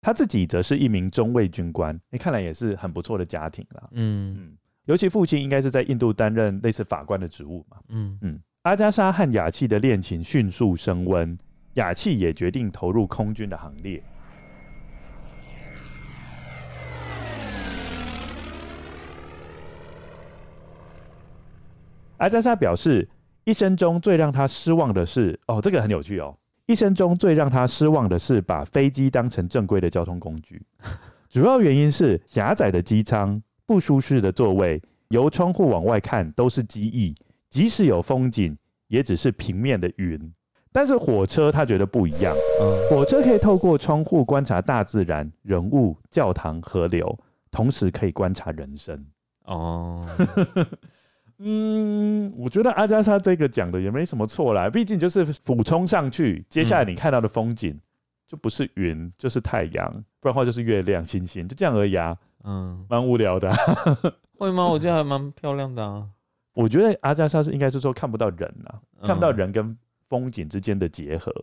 [0.01, 1.99] 他自己则是一名中尉军官。
[2.09, 3.87] 你看来也是很不错的家庭啦。
[3.91, 7.77] 嗯嗯，尤其父亲应该是在印度担任类似法官的职务嘛。
[7.89, 11.37] 嗯嗯，阿加莎和雅契的恋情迅速升温，
[11.75, 14.03] 雅契也决定投入空军的行列。
[22.17, 23.07] 阿加莎表示，
[23.43, 26.35] 一生中最让他失望的是，哦，这个很有趣哦。
[26.67, 30.61] 一生中最让他失望的是把飞机当成正规的交通工具，
[31.29, 37.13] 主要原因是狭窄的机舱、不舒适的座位，由窗户往外看都是机翼，
[37.49, 40.33] 即使有风景，也只是平面的云。
[40.73, 47.19] 但是火车他觉得不一样，嗯火车可以透过窗户观察大自然、人物、教堂、河流，
[47.51, 49.05] 同时可以观察人生。
[49.43, 50.07] 哦，
[51.43, 57.79] 嗯，我觉得阿加莎这个讲的也没什么错啦，毕竟就是俯冲上去，接下来你看到的风景、
[58.27, 63.57] 就不是云，就是太阳，不然的话就是月亮、星星，就这样而已啊，嗯，蛮无聊的啊、
[64.37, 64.67] 会吗？
[64.67, 66.07] 我觉得还蛮漂亮的啊，
[66.53, 69.07] 我觉得阿加莎是应该是说看不到人啊，嗯。
[69.07, 69.75] 看不到人跟
[70.09, 71.33] 风景之间的结合，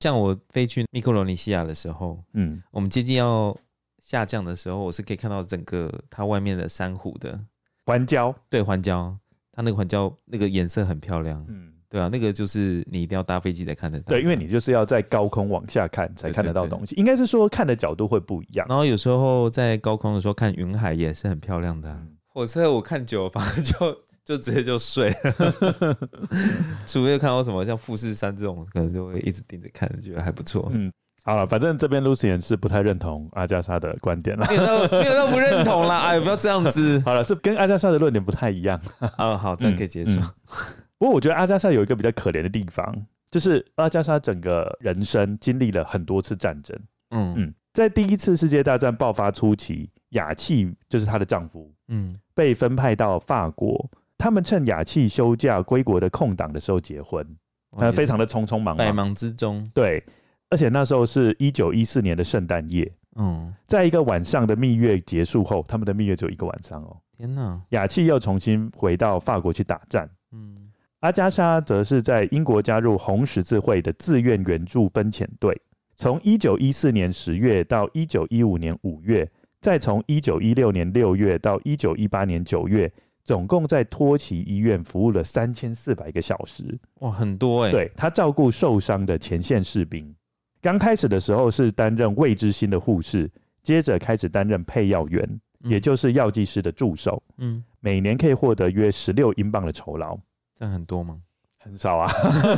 [0.00, 3.56] 像我飞去密克罗尼西亚的时候，嗯，我们接近要
[3.98, 7.40] 下降的时候，我是可以看到整个它外面的珊瑚的
[7.86, 9.14] 环礁，对，环礁，
[9.52, 18.66] 它那个环礁那个颜色很漂亮，嗯，对啊，那个就是你一定要搭飞机才看得到，对，因为你就是要在高空往下看才看得到东西，应该是说看的角度会不一样。
[18.68, 21.90] 然后有时候在高空的时候看云海也是很漂亮的。
[21.90, 25.98] 嗯、火车我看久了，反而就 就直接就睡了，
[26.86, 30.70] 除非看到什么像富士山这种，可能就会一直盯着看，觉得还不错。
[30.72, 30.90] 嗯。
[31.24, 37.00] 好了，反正这边 Lucian 是不太认同阿加莎的观点了，没有到没有到不认同啦，哎，不要这样子。
[37.06, 38.80] 好了，是跟阿加莎的论点不太一样。
[39.16, 40.20] 啊，好，这样可以接受。
[40.20, 40.30] 嗯嗯、
[40.98, 42.92] 不过我觉得阿加莎有一个比较可怜的地方，
[43.30, 46.76] 就是阿加莎整个人生经历了很多次战争。
[47.10, 57.24] 嗯嗯，在第一次世界大战爆发初期，雅契就是她的丈夫，嗯，被分派到法国，他们趁雅契休假归国的空档的时候结婚，
[57.76, 60.02] 呃，非常的匆匆忙忙，百忙之中，对。
[60.52, 66.94] 而且那时候是一九一四年的圣诞夜，嗯，在一个晚上的蜜月结束后，他们的蜜月只有一个晚上哦。
[67.16, 67.58] 天哪！
[67.70, 75.58] 雅契又重新回到法国去打仗，嗯，阿加莎则是在英国加入红十字会的自愿援助分遣队，
[75.96, 79.26] 从一九一四年十月到一九一五年五月，
[79.62, 82.92] 再从一九一六年六月到一九一八年九月，
[83.24, 87.70] 总共在托奇医院服务了三千四百个小时，哇，很多哎。
[87.70, 90.14] 对，他照顾受伤的前线士兵。
[90.62, 93.28] 刚开始的时候是担任未知心的护士，
[93.62, 95.28] 接着开始担任配药员，
[95.64, 97.20] 嗯、也就是药剂师的助手。
[97.38, 100.16] 嗯，每年可以获得约十六英镑的酬劳，
[100.54, 101.20] 这样很多吗？
[101.58, 102.10] 很少啊，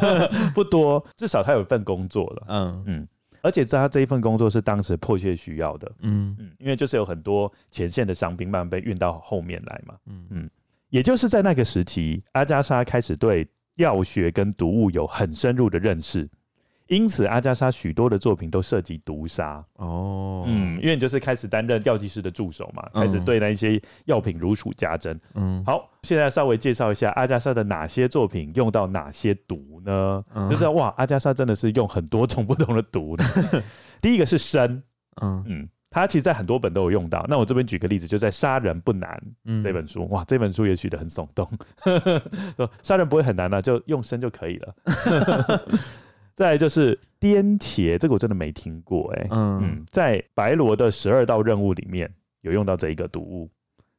[0.54, 1.04] 不多。
[1.16, 2.46] 至少他有一份工作了。
[2.48, 3.08] 嗯嗯，
[3.42, 5.90] 而且他这一份工作是当时迫切需要的。
[6.00, 9.94] 嗯嗯，因为就是有很多前线的伤兵慢慢被运到后面来嘛。
[10.06, 10.50] 嗯嗯，
[10.88, 16.28] 也就是在那个时期，阿加莎开始对药学跟毒物有很深入的认识。
[16.88, 25.18] 因此，阿加莎许多的作品都涉及毒杀哦，嗯，因为你就是开始担任药剂师的助手嘛，开始对那一些药品如数家珍。
[25.34, 30.22] 嗯，好，现在稍微介绍一下阿加莎的哪些作品用到哪些毒呢？
[30.34, 33.24] 嗯、就是哇，阿加莎真的是用很多种不同的毒的。
[34.02, 34.82] 第一个是砷，
[35.22, 37.24] 嗯嗯，他其实在很多本都有用到。
[37.30, 39.18] 那我这边举个例子，就在《杀人不难》
[39.62, 41.50] 这本书，哇，这本书也许得很耸动。
[42.58, 44.74] 说杀人不会很难的、啊，就用砷就可以了。
[46.34, 49.28] 再来就是颠茄，这个我真的没听过哎、欸。
[49.30, 53.50] 嗯，嗯，在白罗的十二道任务里面有用到这一个毒物。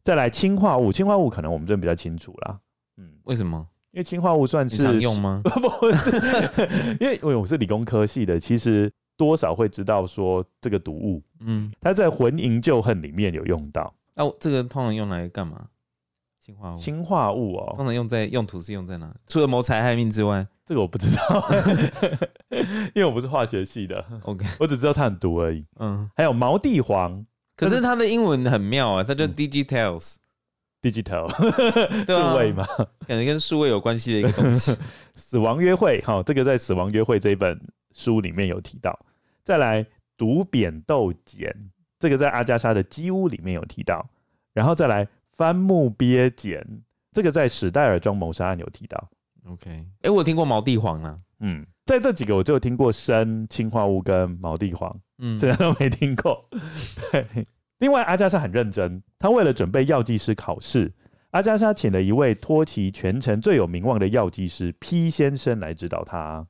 [0.04, 2.60] 再来氰化物，氰化物可能我们这边比较清楚啦。
[2.98, 3.66] 嗯，为什么？
[3.92, 5.42] 因为氰化物算是常用吗？
[5.46, 6.12] 不是，
[7.00, 11.24] 因 为因为我是理工科系的，其实多少会知道说这个毒物。
[11.40, 13.94] 嗯，它在《魂萦旧恨》里面有用到。
[14.14, 15.68] 那、啊、这个通常用来干嘛？
[16.40, 19.12] 氰化物，氰化物哦，通常用在用途是用在哪？
[19.28, 21.48] 除了谋财害命之外，这个我不知道，
[22.96, 24.04] 因为我不是化学系的。
[24.24, 25.64] OK，我只知道它很毒而已。
[25.80, 27.24] 嗯，还有毛地黄，
[27.56, 31.30] 可是它的英文很妙啊，它叫 digitals，digital，
[32.08, 32.68] 数位嘛，
[33.08, 34.76] 感觉跟数位有关系的一个东西。
[35.16, 37.60] 死亡约会，好，这个在死亡约会这一本
[37.94, 39.00] 书里面有提到。
[39.44, 39.86] 再来，
[40.18, 41.54] 毒扁豆碱，
[42.00, 44.10] 这个在阿加莎的鸡屋里面有提到。
[44.54, 45.08] 然后再来。
[45.38, 46.66] 番木鳖碱，
[47.12, 49.10] 这个在史代尔庄谋杀案有提到。
[49.48, 51.20] OK，哎、欸，我有听过毛地黄啊。
[51.40, 56.48] 嗯，在这几个我就有听过砷、氰化物跟毛地黄，嗯，其他都没听过。
[57.12, 57.46] 对，
[57.80, 60.92] 另外阿加莎很认真，他为了准备药剂师考试，
[61.32, 66.48] 阿加莎请了一位托奇全城最有名望的药剂师 P 先生来指导他。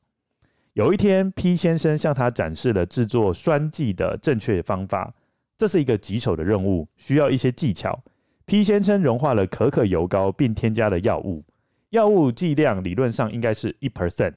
[0.73, 5.13] 有一天，P 先生向他展示了制作栓剂的正确方法，
[5.58, 8.03] 这是一个棘手的任务，需要一些技巧。
[8.45, 11.43] P 先生融化了可可油膏，并添加了药物，
[11.95, 14.34] 药物剂量理论上应该是一 percent。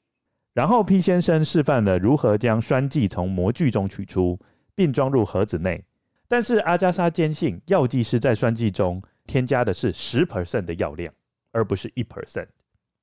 [0.55, 4.39] 然后 P 先生示范了如何将栓剂从模具中取出，
[4.75, 5.85] 并装入盒子内。
[6.29, 11.13] 但是阿加莎坚信，药剂师在栓剂中添加的是十 percent 的药量，
[11.53, 12.47] 而不是一 percent。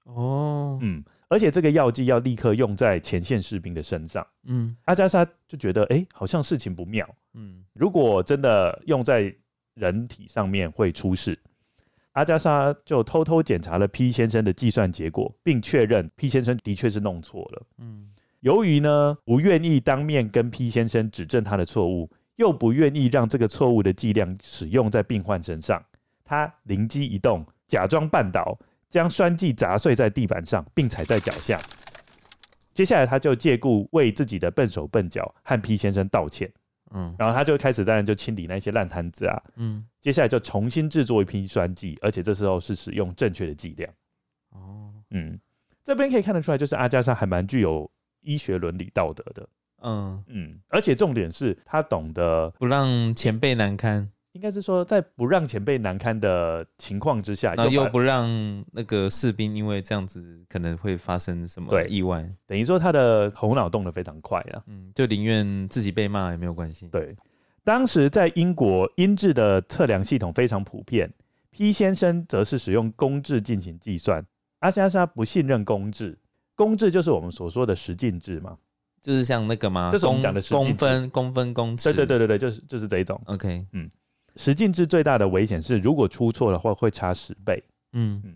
[0.03, 4.25] 哦，嗯，而且这个药剂要立刻用在前线士兵的身上。
[4.43, 7.07] 嗯，阿加莎就觉得，哎、欸，好像事情不妙。
[7.33, 9.33] 嗯，如果真的用在
[9.75, 11.37] 人体上面会出事，
[12.15, 17.61] 阿加莎就偷偷检查了 P 先生的计算结果，并确认 P 先生的确是弄错了。
[17.79, 18.07] 嗯，
[18.39, 25.83] 由于呢不愿意当面跟 P 先生指正他的错误，又不愿意让这个错误的剂量使用在病患身上，
[26.23, 28.57] 他灵机一动，假装绊倒，
[28.89, 31.59] 将栓剂砸碎在地板上，并踩在脚下。
[32.73, 36.49] 接下来他就借故为自己的笨手笨脚和 P 先生道歉。
[36.95, 43.91] 嗯，然后他就开始当然就清理那些烂摊子啊，嗯，接下来就重新制作一批酸剂，而且这时候是使用正确的剂量。
[44.51, 45.37] 哦，嗯，
[45.83, 47.89] 这边可以看得出来，就是阿加莎还蛮具有
[48.21, 49.47] 医学伦理道德的。
[49.81, 54.09] 嗯嗯，而且重点是他懂得不让前辈难堪。
[54.35, 58.27] 应该是说，在不让前辈难堪的情况之下，那又不让
[58.73, 66.89] 那个士兵因为这样子可能会发生什么意外，等于说他的头脑动得非常快啊，嗯，就宁愿自己被骂也没有关系。
[66.89, 67.15] 对，
[67.63, 71.09] 当时在英国，英制的测量系统非常普遍
[71.51, 74.21] ，P 先生则是使用公制进行计算，
[74.59, 76.19] 阿加莎不信任公制，
[76.55, 78.57] 公制就是我们所说的十进制嘛，
[79.01, 79.91] 就是像那个吗？
[79.93, 81.93] 就是我们讲的公分、公分、公尺。
[81.93, 83.17] 对对对对对，就是就是这一种。
[83.27, 83.89] OK，嗯。
[84.35, 87.63] 十进制最大的危险是，如果出错的话，会差十倍。
[87.93, 88.35] 嗯嗯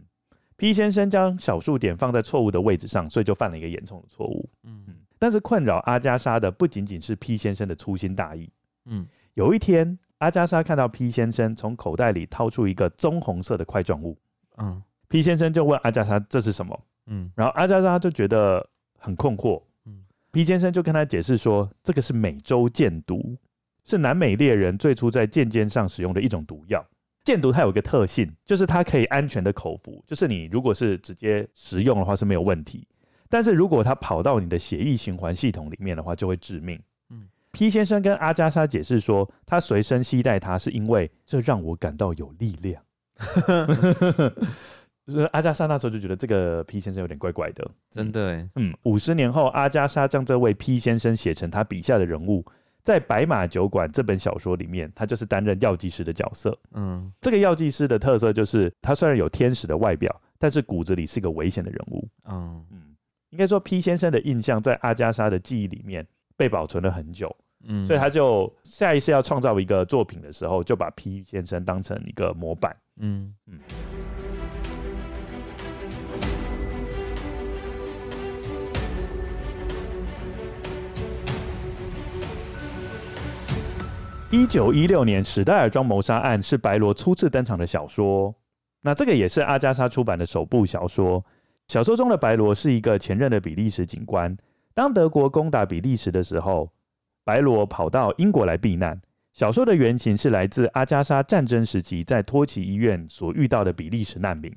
[0.55, 4.49] ，P 先生将小数点放在错误的位置上，所以就犯了一个严重的错误。
[4.63, 8.49] 嗯嗯，但是困扰阿加莎的不仅仅是 P 先生的粗心大意。
[8.85, 14.17] 嗯，有一天，阿加莎看到 P 先生从口袋里掏出一个棕红色的块状物。
[14.57, 16.79] 嗯，P 先生就问阿加莎这是什么？
[17.07, 18.65] 嗯，然后阿加莎就觉得
[18.97, 19.61] 很困惑。
[19.85, 23.35] 嗯，P 先生就跟他解释说，这个是美洲箭毒。
[23.83, 26.85] 是南美猎人最初在剑尖上使用的一种毒药。
[27.23, 32.87] 箭毒它有一个特性，就是它可以安全的口服，就是你如果是直接食用的话是没有问题。
[33.27, 36.79] 但是如果它跑到你的血液循环系统里面的话，就会致命。
[37.11, 42.81] 嗯，P 先生跟阿加莎解释说，他随身携带它是因为这让我感到有力量。
[45.31, 48.49] 阿加莎那时候就觉得这个 P 先生有点怪怪的，真的哎。
[48.55, 52.43] 嗯，五十年后，阿加莎将这位 P 先生写成他笔下的人物。
[52.83, 56.57] 在《白马酒馆》这本小说里面，他就是担任药剂师的角色。
[56.73, 62.07] 嗯，这个药剂师的特色就是，他虽然有天使的外表，但是骨子里是个危险的人物。
[62.25, 62.95] 嗯嗯，
[63.29, 66.05] 应该说 P 先生的印象在阿加莎的记忆里面
[66.35, 67.35] 被保存了很久。
[67.65, 72.75] 嗯，所以他就下一次要创造一个作品的时候，就把 P 先生当成一个模板。
[72.97, 73.59] 嗯嗯。
[84.31, 88.33] 一九一六年，史代尔庄谋杀案是白罗初次登场的小说。
[88.81, 91.23] 那这个也是阿加莎出版的首部小说。
[91.67, 94.37] 小说中的白罗是一个前任的比利时警官。
[94.75, 96.71] 当德国攻打比利时的时候，
[97.23, 99.01] 白罗跑到英国来避难。
[99.33, 104.53] 小说的原型是来自阿加莎战争时期在托奇医院所遇到的比利时难民。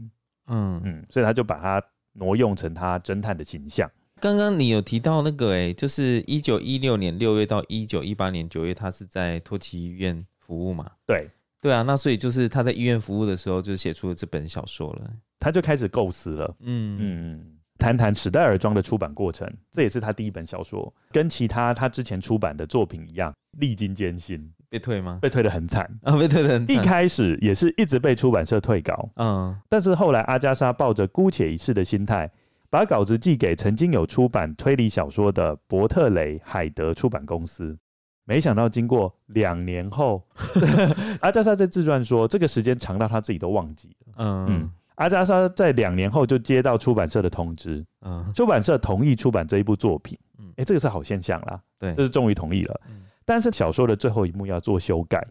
[0.48, 3.90] 嗯嗯，所以他就把它挪用成他侦探的形象。
[4.22, 10.88] 刚刚你有提到那个哎、欸，就是一九一六年六月到一九一八年九月，他是在托奇医院服务嘛？
[11.04, 11.28] 对，
[11.60, 15.10] 对啊，那所以就是他在医院服务的时候，就写出了这本小说了。
[15.40, 17.46] 他就开始构思了，嗯嗯，
[17.80, 25.18] 谈谈史戴尔庄的出版过程，这也是他第一本小说，跟其他他之前出版的作品一样，历经艰辛，被退吗？
[25.20, 26.76] 被退得很惨啊， 被退得很惨。
[26.76, 32.30] 一开始也是一直被出版社退稿，嗯，但是后来阿加莎抱着姑且一试的心态。
[32.72, 37.76] 把稿子寄给曾经有出版推理小说的伯特雷海德出版公司，
[38.24, 40.26] 没想到经过两年后，
[41.20, 44.14] 阿加莎在自传说，这个时间长到他自己都忘记了。
[44.16, 50.18] 嗯，嗯，阿加莎在两年后就接到出版社的通知，嗯，出版社同意出版这一部作品。
[50.38, 52.80] 嗯，哎，这个是好现象啦，对，就是终于同意了。
[52.88, 55.22] 嗯，但是小说的最后一幕要做修改。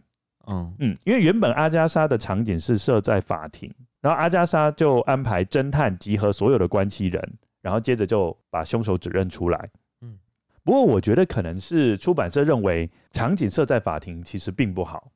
[0.46, 3.74] 嗯嗯，因为原本阿加莎的场景是设在法庭。
[4.02, 9.70] 然后阿加莎就安排侦探集合所有的关系人，然后接着就把凶手指认出来。
[10.02, 10.18] 嗯，
[10.64, 15.12] 不过我觉得可能是出版社认为场景设在法庭其实并不好，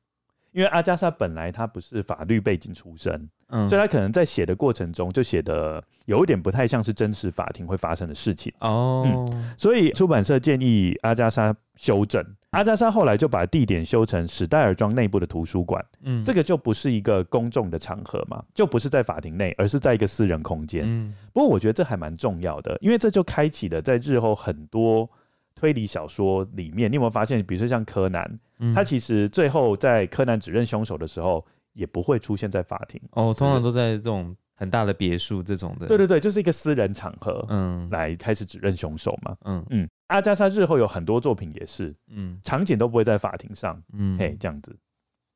[0.52, 8.52] 因为阿加莎本来她不是法律背景出身，嗯，所以她可能在写的过程中就写的有一点不太像是真实法庭会发生的事情。
[8.60, 12.24] 哦，嗯，所以出版社建议阿加莎修正。
[12.56, 20.84] 阿加莎后来就把地点修成史代尔庄内部的图书馆，嗯，这个就不是一个公众的场合嘛，就不是在法庭内，而是在一个私人空间。
[20.86, 25.06] 嗯，不过我觉得这还蛮重要的，因为这就开启了在日后很多
[25.54, 31.44] 推理小说里面，你有没有发现，比如说像柯南，嗯，他其实最后在柯南指认凶手的时候，
[31.74, 35.86] 也不会出现在法庭，哦，通常都在这种很大的别墅这种的。
[35.86, 39.88] 对对对，就是一个私人场合，嗯，来开始指认凶手嘛，嗯嗯。
[40.08, 44.76] 阿加莎日后有很多作品也是，嗯，场景都不会在法庭上，嗯，嘿，这样子。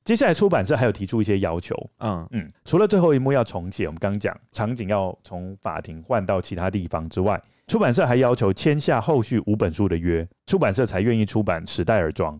[0.05, 12.37] 接下来出版社还有提出一些要求，嗯嗯，除了最后一幕要重写，我们刚刚讲场景要从法庭换到其他地方之外，出版社还要求签下后续五本书的约，出版社才愿意出版《史代尔庄》。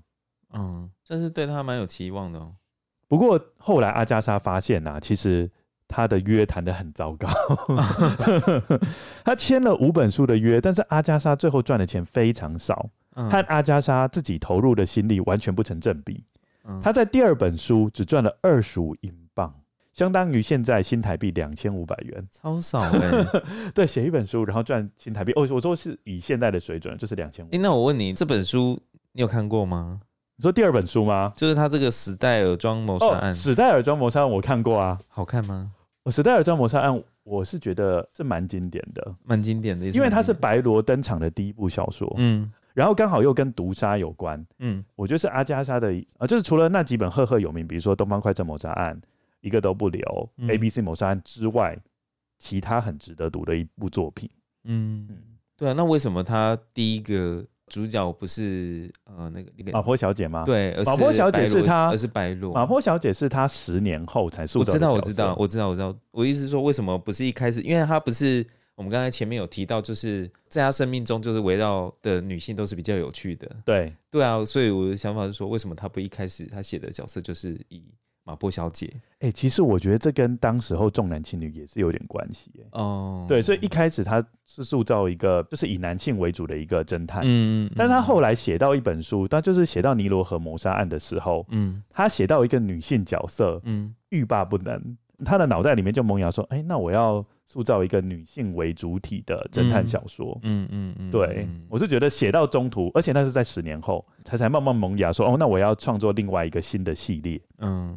[0.55, 2.55] 嗯，这是对他蛮有期望的哦。
[3.09, 5.51] 不过后来阿加莎发现啊，其实。
[5.91, 7.29] 他的约谈的很糟糕，
[9.25, 16.25] 他签了五本书的约，但是阿加莎最后赚的钱非常少，和阿加莎自己投入的心力完全不成正比。
[16.81, 19.53] 他在第二本书只赚了二十五英镑，
[19.93, 23.43] 相当于现在新台币两千五百元，超少哎、欸。
[23.75, 27.49] 对，写一本书然后赚新台币，哦，我说是以现在的水准就是两千五。
[27.51, 28.79] 哎，那我问你，这本书
[29.13, 30.01] 你有看过吗？
[30.37, 31.33] 你说第二本书吗？
[31.35, 33.31] 就是他这个史戴尔庄谋杀案。
[33.31, 35.73] 哦、史戴尔庄谋杀案我看过啊，好看吗？
[36.03, 48.97] 我史戴尔庄谋杀案，我是觉得是蛮经典的，蛮经典的，因为它是白罗登场的第一部小说，嗯，然后刚好又跟毒杀有关，嗯，我觉得是阿加莎的啊，就是除了那几本赫赫有名，比如说《东方快车谋杀案》，
[49.41, 51.79] 一个都不留，嗯，《A B C 谋杀案》之外，
[52.39, 54.29] 其他很值得读的一部作品，
[54.65, 55.17] 嗯嗯，
[55.57, 57.45] 对啊，那为什么他第一个？
[57.71, 60.45] 主角不是呃那个马坡小姐吗？
[60.45, 62.53] 对，马坡小姐是她，而是白罗。
[62.53, 64.73] 马坡小姐是她十年后才塑造的。
[64.73, 65.99] 我知道，我知道，我知道，我知道。
[66.11, 67.63] 我意思是说，为什么不是一开始？
[67.63, 68.45] 因为她不是
[68.75, 73.51] 我们刚才前面有提到，就是在她生命中，就是围绕的女性都是比较有趣的。
[73.65, 74.45] 对，对啊。
[74.45, 77.83] 所以我的想法是说，为什么她不一开始她写的角色就是以。
[78.25, 78.87] 马波小姐，
[79.21, 107.97] 哎、欸，其实我觉得这跟当时候重男轻女也是有点关系，哎，哦，对，所以一开始他是塑造一个就是以男性为主的一个侦探，嗯，嗯，但他后来写到一本书，他就是写到尼罗河谋杀案的时候，嗯，他写到一个女性角色，嗯，欲罢不能，他的脑袋里面就萌芽说，哎、欸，那我要塑造一个女性为主体的侦探小说，嗯嗯嗯，对，我是觉得写到中途，而且那是在十年后才才慢慢萌芽说，哦，那我要创作另外一个新的系列，嗯。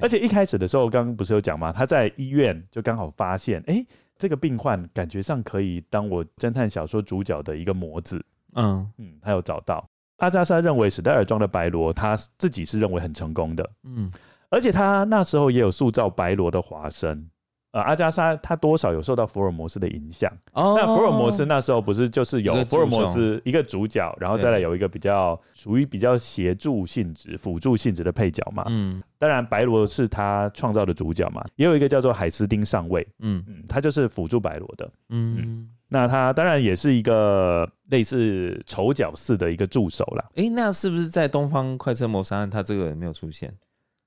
[0.00, 1.72] 而且一开始的时候，刚刚不是有讲吗？
[1.72, 3.86] 他在医院就刚好发现，哎、欸，
[4.18, 8.20] 这个病患感觉上可以当我侦探小说主角的一个模子。
[8.56, 9.88] 嗯嗯，他有找到。
[10.16, 13.70] 阿加莎认为史戴尔庄的白罗，他自己是认为很成功的。
[13.84, 14.10] 嗯，
[14.54, 17.28] 而且他那时候也有塑造白罗的华生。
[17.72, 20.30] 呃，阿加莎他多少有受到福尔摩斯的影响。
[20.52, 28.64] 哦，那福尔摩斯那时候不是就是有福尔摩斯一个主角，然后再来有一个比较属于比较协助性质、辅助性质的配角嘛。
[28.68, 33.04] 嗯，当然白罗是他创造的主角嘛，也有一个叫做海斯丁上尉。
[33.18, 34.88] 嗯嗯，他就是辅助白罗的。
[35.08, 40.24] 嗯，嗯，那他当然也是一个类似丑角似的一个助手啦。
[40.36, 43.50] 哎、欸，那是不是在《东方快车谋杀案》他这个人没有出现？《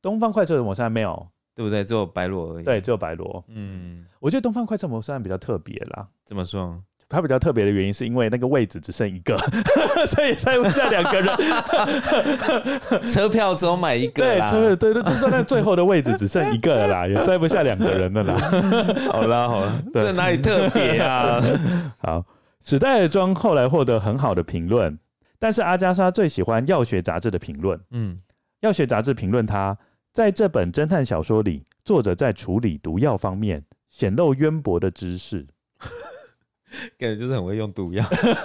[0.02, 1.28] 东方快车谋杀案》没有。
[1.56, 1.84] 对不对？
[1.84, 2.64] 只有白罗而已。
[2.64, 3.44] 对，只有白罗。
[3.48, 6.06] 嗯，我觉得《东方快车谋杀案》比较特别啦。
[6.24, 6.80] 怎么说？
[7.10, 9.36] 它比较特别的原因是因为那个位置只剩一个，
[10.06, 11.36] 所以塞不下两个人。
[13.10, 14.22] 车票只有买一个。
[14.22, 18.38] 对，车对对，就算那最后的位置只剩一个了啦， 也塞不下两个人了啦。
[19.12, 21.42] 好啦好啦，这哪里特别啊？
[21.98, 22.24] 好，
[22.64, 24.96] 史代尔庄后来获得很好的评论，
[25.40, 27.80] 但是阿加莎最喜欢药学杂志的评论。
[27.90, 28.20] 嗯，
[28.60, 29.76] 药学杂志评论他。
[30.18, 35.46] 在这本侦探小说里，作者在处理毒药方面显露渊博的知识，
[36.98, 38.04] 感觉就是很会用毒药。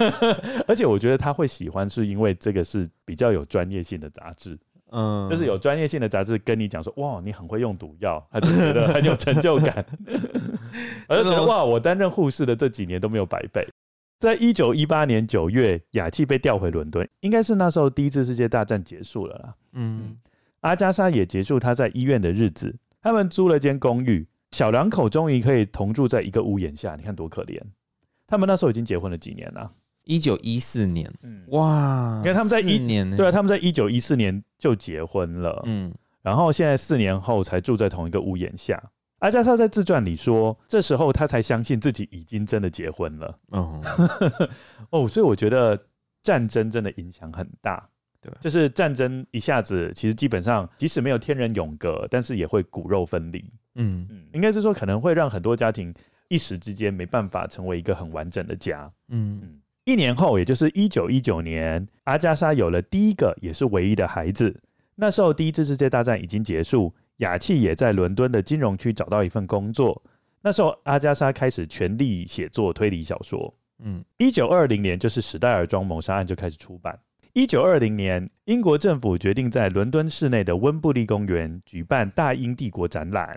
[0.69, 4.55] 而且我觉得他会喜欢，是因为这个是比较有专业性的杂志，
[4.91, 9.83] 嗯，就是有专业性的杂志跟你讲说，哇，你很会用毒药，他就觉得很有成就感，
[11.09, 13.67] 而且觉得哇，我担任护士的这几年都没有白费。
[14.19, 20.15] 在一九一八年九月，雅契被调回伦敦，应该是那时候第一次世界大战结束了啦，嗯。
[20.63, 22.75] 阿加莎也结束他在医院的日子。
[23.01, 26.95] 他们租了间公寓，小两口终于可以同住在一个屋檐下。
[26.95, 27.61] 你看多可怜！
[28.25, 29.69] 他们那时候已经结婚了几年了？
[30.05, 31.11] 一九一四年。
[31.21, 32.19] 嗯，哇！
[32.19, 35.61] 你看他们在一年，对啊，他们在一九一四年就结婚了。
[35.65, 38.81] 嗯，然后现在四年后才住在同一个屋檐下。
[39.19, 43.39] 阿加莎在自传里说，这时候他才相信自己已经真的结婚了。
[43.51, 43.81] 哦，
[44.91, 45.77] 哦，所以我觉得
[46.23, 47.89] 战争真的影响很大。
[48.23, 53.43] 对，就是战争一下子，其实基本上即使没有天人永隔，但是也会骨肉分离。
[53.75, 55.93] 嗯嗯，应该是说可能会让很多家庭
[56.29, 58.89] 一时之间没办法成为一个很完整的家。
[59.09, 64.57] 嗯嗯，一年后，也就是一九一九年，阿加莎有了第一个也是唯一的孩子。
[64.95, 70.01] 那时候第一次世界大战已经结束，雅契也在伦敦的金融区找到一份工作。
[70.41, 73.53] 那时候阿加莎开始全力写作推理小说。
[73.79, 76.97] 嗯，一九二零年就是史戴尔庄谋杀案就开始出版。
[77.33, 83.35] 一九二零年，英国政府决定在伦敦市内的温布利公园举办大英帝国展览，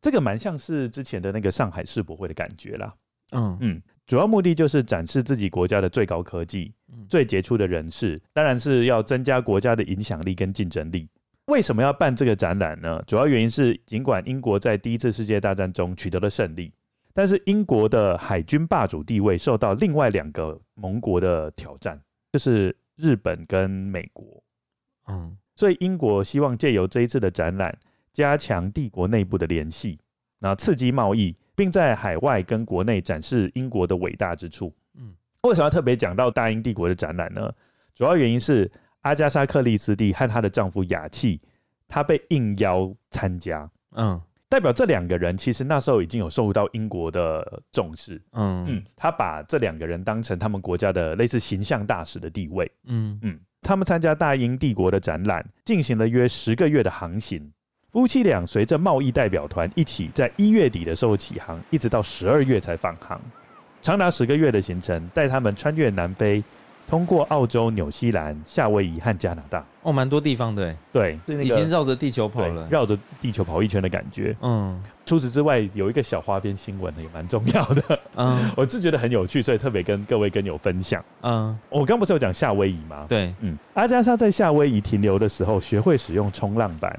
[0.00, 2.92] 这个蛮像是之前的那个上海世博会的感觉啦。
[3.30, 6.74] 嗯嗯，主要目的就是展示自己国家的最高科技、
[7.08, 11.08] 最杰出的人士，当然是要增加国家的影响力跟竞争力。
[11.46, 13.00] 为什么要办这个展览呢？
[13.06, 16.72] 主要原因是，尽管英国在第一次世界大战中取得了胜利，
[17.14, 21.96] 但是英国的海军霸主地位受到另外两个盟国的挑战，
[22.32, 22.76] 就是。
[23.00, 24.42] 日本跟美国，
[25.06, 27.76] 嗯，所以英国希望借由这一次的展览，
[28.12, 29.98] 加强帝国内部的联系，
[30.38, 34.74] 然后刺激贸易，并在海外跟国内展示英国的伟大之处。
[34.94, 37.50] 嗯，为什么要特别讲到大英帝国的展览呢？
[37.94, 38.70] 主要原因是
[39.00, 41.40] 阿加莎克里斯蒂和她的丈夫雅契，
[41.88, 43.70] 她被应邀参加。
[43.92, 44.20] 嗯，
[44.50, 48.20] 代表这两个人其实那时候已经有受到英国的重视。
[48.32, 52.68] 嗯嗯，他把这两个人当成他们国家的类似形象大使的地位。
[52.86, 57.48] 嗯嗯，他们参加大英帝国的展览，进行了约十个月的航行。
[57.92, 63.20] 夫妻俩随着贸易代表团一起，在一月底的时候起航，一直到十二月才返航，
[63.80, 66.42] 长达十个月的行程，带他们穿越南非。
[66.90, 74.36] 通过澳洲、纽西兰、夏威夷和加拿大，哦，蛮多地方的，对，那个、已经绕着地球跑了，绕着地球跑一圈的感觉。
[74.42, 78.00] 嗯，除此之外，有一个小花边新闻也蛮重要的。
[78.16, 81.04] 嗯， 我是觉得很有趣，所以特别跟各位跟友分享。
[81.22, 83.06] 嗯，我刚不是有讲夏威夷吗？
[83.08, 86.98] 对，嗯，阿加莎在夏威夷停留的时候，学会使用冲浪板。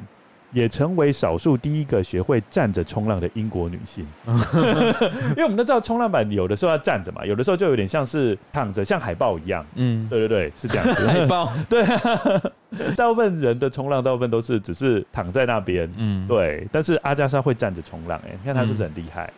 [0.51, 4.05] 也成为少数第一个学会站着冲浪的英国女性，
[5.31, 9.65] 因为我们都知道冲浪板有的时候要站着嘛，有的时候就有点像是躺着，像海豹一样。
[9.75, 11.07] 嗯，对对对，是这样子。
[11.07, 12.41] 海豹， 对啊，
[12.97, 15.91] 大部分人的冲浪大部分都是只是躺在那边。
[15.97, 16.67] 嗯，对。
[16.71, 19.31] 但是阿加莎会站着冲浪，哎，你看她是不是很厉害？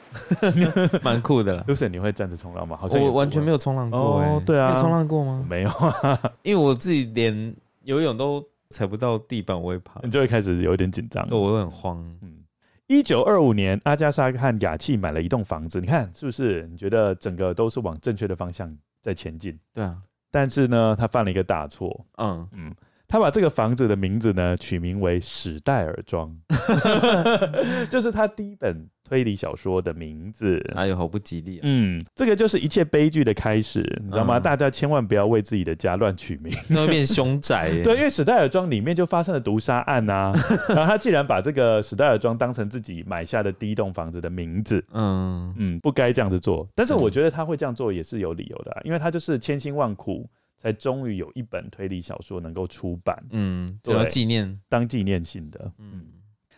[1.03, 1.63] 蛮酷的了。
[1.67, 2.77] Lucy，你会站着冲浪吗？
[2.79, 3.99] 好像我完全没有冲浪过。
[3.99, 5.45] 哦，对啊，你冲浪过吗？
[5.47, 7.53] 没有啊，因为我自己连
[7.83, 8.43] 游泳都。
[8.73, 12.03] 踩不到地板，我会怕，你就会开始有点紧张，我会很慌。
[12.21, 12.43] 嗯，
[12.87, 16.67] 一九二五年，阿加莎和雅契买了一栋房子，你看是不是？
[16.67, 19.57] 你觉得整个都是往正确的方向在前进？
[19.73, 19.95] 对啊，
[20.31, 22.05] 但是呢，他犯了一个大错。
[22.17, 22.73] 嗯嗯，
[23.07, 26.35] 他把这个房子的名字呢取名为史代尔庄，
[27.89, 28.89] 就是他第一本。
[29.13, 31.61] 推理小说的名字，哎呦，好不吉利啊！
[31.61, 34.39] 嗯，这个就是一切悲剧的开始，你知道吗？
[34.39, 37.69] 嗯、大家千万不要为自己的家乱取名，那会变凶宅。
[37.85, 40.33] 对，因为史代尔庄里面就发生了毒杀案啊。
[40.69, 46.67] 然后他既然把这个史代尔庄当成自己买下的第一栋房子的名字，嗯嗯，不该这样子做。
[46.73, 56.01] 但是我觉得他会这样做也是有理由的、啊，因为他就是千辛万苦才终于有一本推理小说能够出版，嗯，对，纪念当纪念性的，嗯。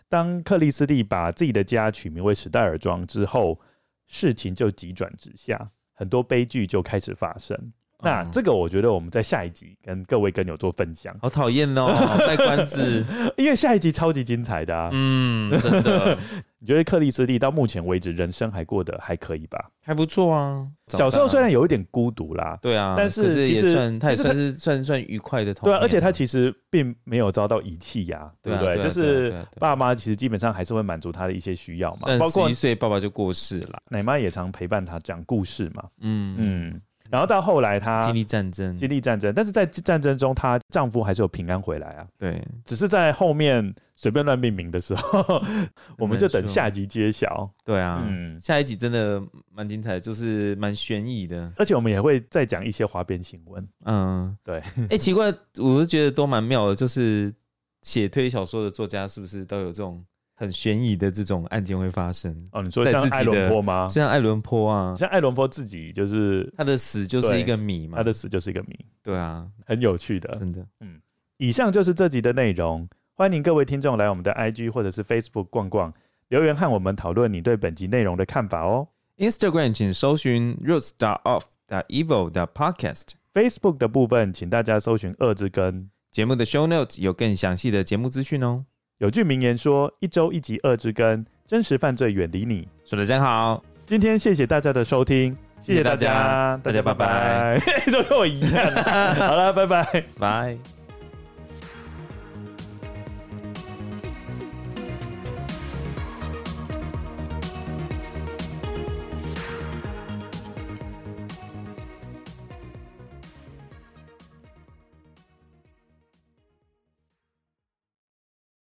[0.07, 3.59] 当克里斯蒂把自己的家取名为史代尔庄之后，
[4.07, 7.73] 事情就急转直下，很多悲剧就开始发生。
[8.01, 11.15] 那这个我觉得我们在下一集跟各位跟友做分享。
[11.21, 11.87] 好讨厌哦，
[12.27, 13.03] 卖关子，
[13.37, 14.89] 因为下一集超级精彩的啊。
[14.91, 16.17] 嗯，真的。
[16.59, 19.69] 你觉得克里斯蒂到目前为止人生还过得还可以吧？
[19.83, 20.67] 还不错啊。
[20.87, 25.73] 小时候虽然有一点孤独啦，对啊，但是其实他也算是算算愉快的童年。
[25.73, 28.81] 对啊，而且他其实并没有遭到遗弃呀，对不对？
[28.81, 32.17] 就是爸妈其实基本上还是会满足他的一些需要嘛。
[32.19, 35.83] 包括一岁爸爸就过世了，奶妈也常陪伴他讲故事嘛。
[36.01, 36.81] 嗯嗯。
[37.09, 42.07] 然后到后来，她经历战争，经历战争，但是在战争中，她丈夫还是有平安回来啊。
[42.17, 45.43] 对，只是在后面随便乱命名的时候，
[45.97, 47.49] 我们就等下集揭晓。
[47.63, 53.67] 对啊，嗯，下一集真的蛮精彩，就是蛮悬疑的，而且我们也会再讲一些花边新闻。
[53.85, 54.57] 嗯，对。
[54.57, 57.33] 哎、欸，奇怪，我是觉得都蛮妙的，就是
[57.81, 60.03] 写推理小说的作家是不是都有这种？
[60.35, 63.87] 很悬疑的这种案件会发生哦，你说像爱伦坡吗？
[63.89, 70.99] 像艾伦坡啊，像艾伦坡自己就是他的死就是一个谜嘛，他的死就是一个谜，对啊，很有趣的，真的，嗯。
[71.37, 75.93] 以上就是这集的内容，欢迎各位听众来我们的 IG 或者是 Facebook 逛逛，
[76.29, 78.87] 留言和我们讨论你对本集内容的看法哦。
[79.17, 85.89] Instagram 请搜寻 Roots off dot evil dot podcast，Facebook 的部分请大家搜寻恶之根。
[86.11, 88.65] 节目的 Show Notes 有更详细的节目资讯哦。
[88.99, 93.61] 有句名言说：“一周一集恶之根，真实犯罪远离你。”说的真好。
[93.85, 97.59] 今天谢谢大家的收听，谢谢大家，大家拜拜。
[97.91, 98.71] 都 跟我一样。
[99.19, 100.57] 好了，拜拜，拜。